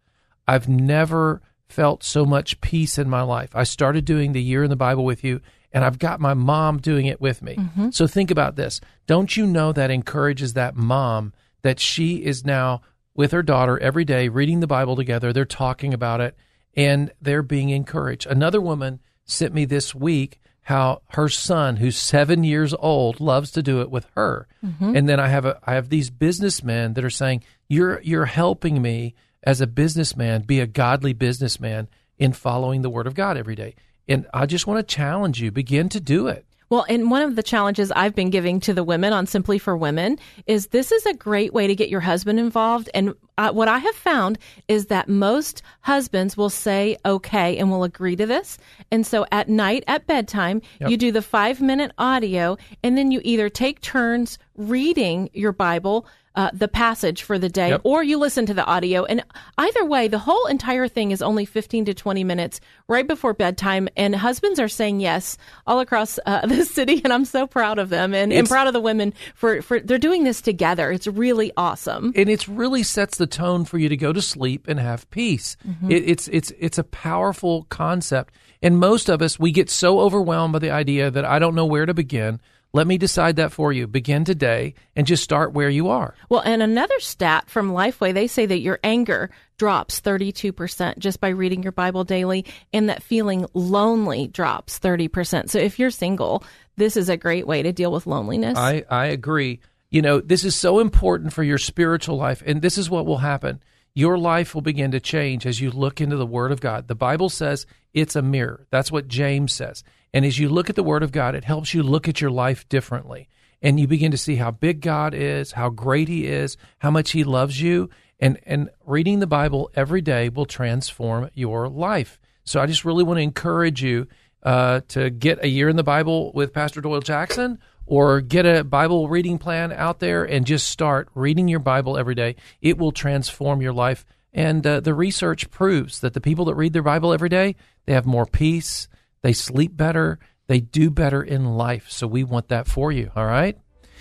I've 0.48 0.70
never 0.70 1.42
felt 1.68 2.04
so 2.04 2.26
much 2.26 2.62
peace 2.62 2.98
in 2.98 3.10
my 3.10 3.22
life. 3.22 3.56
I 3.56 3.64
started 3.64 4.06
doing 4.06 4.34
the 4.34 4.42
year 4.42 4.64
in 4.64 4.70
the 4.70 4.76
Bible 4.76 5.06
with 5.06 5.24
you, 5.24 5.42
and 5.72 5.86
I've 5.86 6.00
got 6.00 6.20
my 6.20 6.34
mom 6.34 6.80
doing 6.80 7.06
it 7.06 7.22
with 7.22 7.42
me. 7.42 7.56
Mm-hmm. 7.56 7.90
So 7.92 8.08
think 8.08 8.32
about 8.32 8.56
this. 8.56 8.82
Don't 9.08 9.36
you 9.38 9.46
know 9.46 9.72
that 9.72 9.92
encourages 9.92 10.54
that 10.54 10.76
mom 10.76 11.34
that 11.62 11.80
she 11.80 12.24
is 12.24 12.46
now 12.46 12.82
with 13.14 13.32
her 13.32 13.44
daughter 13.44 13.78
every 13.80 14.06
day 14.06 14.30
reading 14.30 14.60
the 14.60 14.68
Bible 14.68 14.96
together? 14.96 15.32
They're 15.32 15.46
talking 15.46 15.94
about 15.94 16.22
it, 16.22 16.36
and 16.76 17.12
they're 17.22 17.44
being 17.44 17.70
encouraged. 17.70 18.26
Another 18.26 18.62
woman 18.62 19.00
sent 19.26 19.54
me 19.54 19.66
this 19.66 19.94
week 19.94 20.40
how 20.64 21.02
her 21.10 21.30
son, 21.30 21.78
who's 21.78 21.98
seven 21.98 22.44
years 22.44 22.74
old, 22.78 23.20
loves 23.20 23.52
to 23.52 23.64
do 23.64 23.82
it 23.82 23.90
with 23.90 24.06
her. 24.16 24.48
Mm-hmm. 24.64 24.96
And 24.96 25.10
then 25.10 25.20
I 25.20 25.28
have 25.28 25.46
a 25.46 25.60
I 25.66 25.74
have 25.74 25.90
these 25.90 26.10
businessmen 26.10 26.94
that 26.94 27.04
are 27.04 27.10
saying, 27.10 27.44
You're 27.68 28.02
you're 28.02 28.26
helping 28.26 28.82
me 28.82 29.16
as 29.44 29.62
a 29.62 29.68
businessman 29.68 30.42
be 30.42 30.60
a 30.60 30.68
godly 30.68 31.14
businessman 31.14 31.88
in 32.18 32.34
following 32.34 32.82
the 32.82 32.90
word 32.90 33.08
of 33.08 33.16
God 33.16 33.38
every 33.38 33.56
day. 33.56 33.76
And 34.08 34.28
I 34.34 34.46
just 34.46 34.68
want 34.68 34.86
to 34.86 34.96
challenge 34.96 35.42
you, 35.42 35.52
begin 35.52 35.90
to 35.90 36.00
do 36.00 36.28
it. 36.28 36.46
Well, 36.70 36.86
and 36.88 37.10
one 37.10 37.24
of 37.24 37.36
the 37.36 37.42
challenges 37.42 37.92
I've 37.92 38.14
been 38.14 38.30
giving 38.30 38.60
to 38.62 38.74
the 38.74 38.84
women 38.84 39.12
on 39.12 39.26
Simply 39.26 39.58
for 39.58 39.76
Women 39.76 40.20
is 40.46 40.68
this 40.68 40.92
is 40.92 41.06
a 41.08 41.16
great 41.16 41.52
way 41.52 41.66
to 41.66 41.74
get 41.74 41.90
your 41.90 42.00
husband 42.00 42.40
involved. 42.40 42.92
And 42.94 43.16
uh, 43.40 43.52
what 43.52 43.68
I 43.68 43.80
have 43.80 43.96
found 43.96 44.38
is 44.68 44.86
that 44.88 45.10
most 45.10 45.64
husbands 45.82 46.38
will 46.38 46.50
say 46.52 46.98
okay 47.06 47.58
and 47.58 47.72
will 47.72 47.84
agree 47.84 48.16
to 48.16 48.26
this. 48.28 48.60
And 48.92 49.06
so 49.06 49.26
at 49.32 49.50
night 49.50 49.84
at 49.88 50.06
bedtime, 50.06 50.62
you 50.90 50.96
do 50.98 51.12
the 51.12 51.24
five 51.24 51.60
minute 51.60 51.92
audio, 51.98 52.58
and 52.84 52.98
then 52.98 53.12
you 53.12 53.20
either 53.24 53.50
take 53.50 53.82
turns 53.82 54.38
reading 54.56 55.30
your 55.34 55.52
Bible. 55.52 56.06
Uh, 56.40 56.50
the 56.54 56.70
passage 56.70 57.24
for 57.24 57.38
the 57.38 57.50
day, 57.50 57.70
Yep. 57.72 57.82
or 57.84 58.02
you 58.02 58.18
listen 58.18 58.46
to 58.46 58.54
the 58.54 58.64
audio. 58.64 59.04
And 59.04 59.22
either 59.58 59.84
way, 59.84 60.08
the 60.08 60.20
whole 60.20 60.46
entire 60.46 60.88
thing 60.88 61.12
is 61.12 61.22
only 61.22 61.44
15 61.44 61.84
to 61.84 61.94
20 61.94 62.24
minutes 62.24 62.62
right 62.88 63.06
before 63.06 63.34
bedtime. 63.34 63.90
And 63.98 64.16
husbands 64.16 64.58
are 64.58 64.70
saying 64.70 65.02
yes 65.02 65.38
all 65.68 65.82
across 65.82 66.18
uh, 66.26 66.46
the 66.48 66.64
city. 66.64 67.02
And 67.04 67.12
I'm 67.12 67.26
so 67.26 67.46
proud 67.46 67.78
of 67.78 67.90
them 67.90 68.14
and, 68.14 68.32
and 68.32 68.48
proud 68.48 68.68
of 68.68 68.74
the 68.74 68.80
women 68.80 69.14
for, 69.36 69.62
for 69.62 69.82
they're 69.82 69.98
doing 69.98 70.24
this 70.24 70.40
together. 70.40 70.94
It's 70.94 71.08
really 71.08 71.52
awesome. 71.58 72.14
and 72.16 72.30
it 72.30 72.48
really 72.48 72.84
sets 72.84 73.18
the 73.18 73.28
tone 73.28 73.66
for 73.66 73.78
you 73.78 73.90
to 73.90 73.98
go 73.98 74.14
to 74.14 74.22
sleep 74.22 74.70
and 74.70 74.80
have 74.80 75.10
peace. 75.12 75.58
It, 75.90 76.04
it's 76.10 76.30
it's 76.30 76.54
it's 76.58 76.78
a 76.78 76.86
powerful 76.86 77.66
concept, 77.70 78.34
and 78.62 78.80
most 78.80 79.10
of 79.10 79.22
us 79.22 79.38
we 79.38 79.52
get 79.52 79.70
so 79.70 80.00
overwhelmed 80.00 80.54
by 80.54 80.60
the 80.60 80.72
idea 80.72 81.12
that 81.12 81.26
I 81.26 81.38
don't 81.40 81.56
know 81.56 81.66
where 81.66 81.86
to 81.86 81.94
begin. 81.94 82.40
Let 82.72 82.86
me 82.86 83.00
decide 83.00 83.38
that 83.38 83.52
for 83.52 83.74
you. 83.74 83.88
Begin 83.88 84.24
today 84.24 84.76
and 84.96 85.08
just 85.08 85.24
start 85.24 85.54
where 85.54 85.70
you 85.70 85.90
are. 85.90 86.14
Well, 86.30 86.42
and 86.42 86.62
another 86.62 87.00
stat 87.00 87.50
from 87.50 87.72
Lifeway, 87.72 88.14
they 88.14 88.28
say 88.28 88.46
that 88.46 88.60
your 88.60 88.80
anger 88.84 89.32
drops 89.58 90.00
32% 90.02 91.00
just 91.00 91.20
by 91.20 91.30
reading 91.30 91.64
your 91.64 91.72
Bible 91.72 92.04
daily, 92.04 92.46
and 92.72 92.88
that 92.90 93.02
feeling 93.02 93.48
lonely 93.54 94.28
drops 94.28 94.80
30%. 94.80 95.50
So 95.50 95.58
if 95.58 95.80
you're 95.80 95.90
single, 95.90 96.44
this 96.78 96.96
is 96.96 97.10
a 97.10 97.18
great 97.18 97.48
way 97.48 97.64
to 97.64 97.74
deal 97.74 97.92
with 97.92 98.06
loneliness. 98.06 98.58
I, 98.58 98.86
I 98.90 99.08
agree. 99.08 99.62
You 99.90 100.04
know, 100.04 100.20
this 100.22 100.44
is 100.44 100.56
so 100.56 100.80
important 100.80 101.34
for 101.34 101.44
your 101.44 101.58
spiritual 101.58 102.18
life. 102.18 102.44
And 102.46 102.62
this 102.62 102.78
is 102.78 102.90
what 102.90 103.08
will 103.08 103.18
happen. 103.18 103.64
Your 103.96 104.18
life 104.18 104.54
will 104.54 104.62
begin 104.62 104.92
to 104.92 105.00
change 105.00 105.48
as 105.48 105.60
you 105.60 105.72
look 105.72 106.00
into 106.00 106.16
the 106.16 106.26
Word 106.26 106.52
of 106.52 106.62
God. 106.62 106.88
The 106.88 106.96
Bible 106.96 107.30
says 107.30 107.66
it's 107.94 108.16
a 108.16 108.22
mirror. 108.22 108.68
That's 108.70 108.92
what 108.92 109.08
James 109.08 109.52
says. 109.52 109.84
And 110.14 110.26
as 110.26 110.40
you 110.40 110.50
look 110.50 110.70
at 110.70 110.76
the 110.76 110.84
Word 110.84 111.04
of 111.04 111.12
God, 111.12 111.36
it 111.36 111.44
helps 111.44 111.74
you 111.74 111.84
look 111.84 112.08
at 112.08 112.22
your 112.22 112.32
life 112.32 112.68
differently. 112.70 113.28
And 113.62 113.80
you 113.80 113.88
begin 113.88 114.12
to 114.12 114.18
see 114.18 114.36
how 114.36 114.52
big 114.52 114.82
God 114.82 115.14
is, 115.14 115.52
how 115.52 115.70
great 115.70 116.08
He 116.08 116.26
is, 116.26 116.58
how 116.80 116.92
much 116.92 117.12
He 117.12 117.24
loves 117.24 117.62
you. 117.62 117.90
And, 118.20 118.40
and 118.46 118.70
reading 118.86 119.20
the 119.20 119.28
Bible 119.28 119.70
every 119.76 120.02
day 120.02 120.30
will 120.30 120.46
transform 120.46 121.30
your 121.34 121.68
life. 121.68 122.20
So 122.44 122.60
I 122.60 122.66
just 122.66 122.86
really 122.86 123.04
want 123.04 123.18
to 123.18 123.24
encourage 123.24 123.84
you 123.84 124.08
uh, 124.44 124.82
to 124.90 125.10
get 125.10 125.44
a 125.44 125.48
year 125.48 125.70
in 125.70 125.76
the 125.76 125.84
Bible 125.84 126.32
with 126.34 126.54
Pastor 126.54 126.82
Doyle 126.82 127.02
Jackson 127.02 127.60
or 127.86 128.22
get 128.22 128.46
a 128.46 128.64
Bible 128.64 129.10
reading 129.10 129.38
plan 129.38 129.72
out 129.72 130.00
there 130.00 130.24
and 130.24 130.46
just 130.46 130.68
start 130.70 131.10
reading 131.16 131.48
your 131.48 131.60
Bible 131.60 131.98
every 131.98 132.16
day. 132.16 132.36
It 132.62 132.78
will 132.78 132.92
transform 132.92 133.62
your 133.62 133.74
life. 133.74 134.06
And 134.34 134.66
uh, 134.66 134.80
the 134.80 134.94
research 134.94 135.50
proves 135.50 136.00
that 136.02 136.14
the 136.14 136.22
people 136.22 136.46
that 136.46 136.56
read 136.56 136.74
their 136.74 136.84
Bible 136.84 137.14
every 137.14 137.30
day, 137.30 137.56
they 137.86 137.94
have 137.94 138.06
more 138.06 138.28
peace, 138.28 138.88
they 139.22 139.34
sleep 139.34 139.76
better, 139.76 140.20
they 140.48 140.60
do 140.60 140.90
better 140.90 141.22
in 141.22 141.46
life. 141.46 141.90
So 141.90 142.08
we 142.08 142.24
want 142.24 142.50
that 142.50 142.68
for 142.68 142.92
you, 142.92 143.12
all 143.16 143.26
right? 143.26 143.58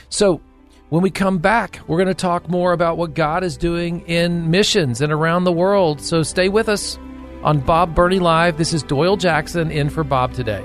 So 0.09 0.41
when 0.89 1.03
we 1.03 1.11
come 1.11 1.39
back, 1.39 1.81
we're 1.87 1.99
going 1.99 2.09
to 2.09 2.15
talk 2.15 2.49
more 2.49 2.73
about 2.73 2.97
what 2.97 3.15
God 3.15 3.45
is 3.45 3.57
doing 3.57 4.01
in 4.07 4.51
missions 4.51 5.01
and 5.01 5.13
around 5.13 5.45
the 5.45 5.53
world. 5.53 6.01
So 6.01 6.23
stay 6.23 6.49
with 6.49 6.69
us 6.69 6.99
on 7.43 7.61
Bob 7.61 7.95
Burney 7.95 8.19
Live. 8.19 8.57
This 8.57 8.73
is 8.73 8.83
Doyle 8.83 9.17
Jackson 9.17 9.71
in 9.71 9.91
for 9.91 10.05
Bob 10.05 10.33
today. 10.33 10.65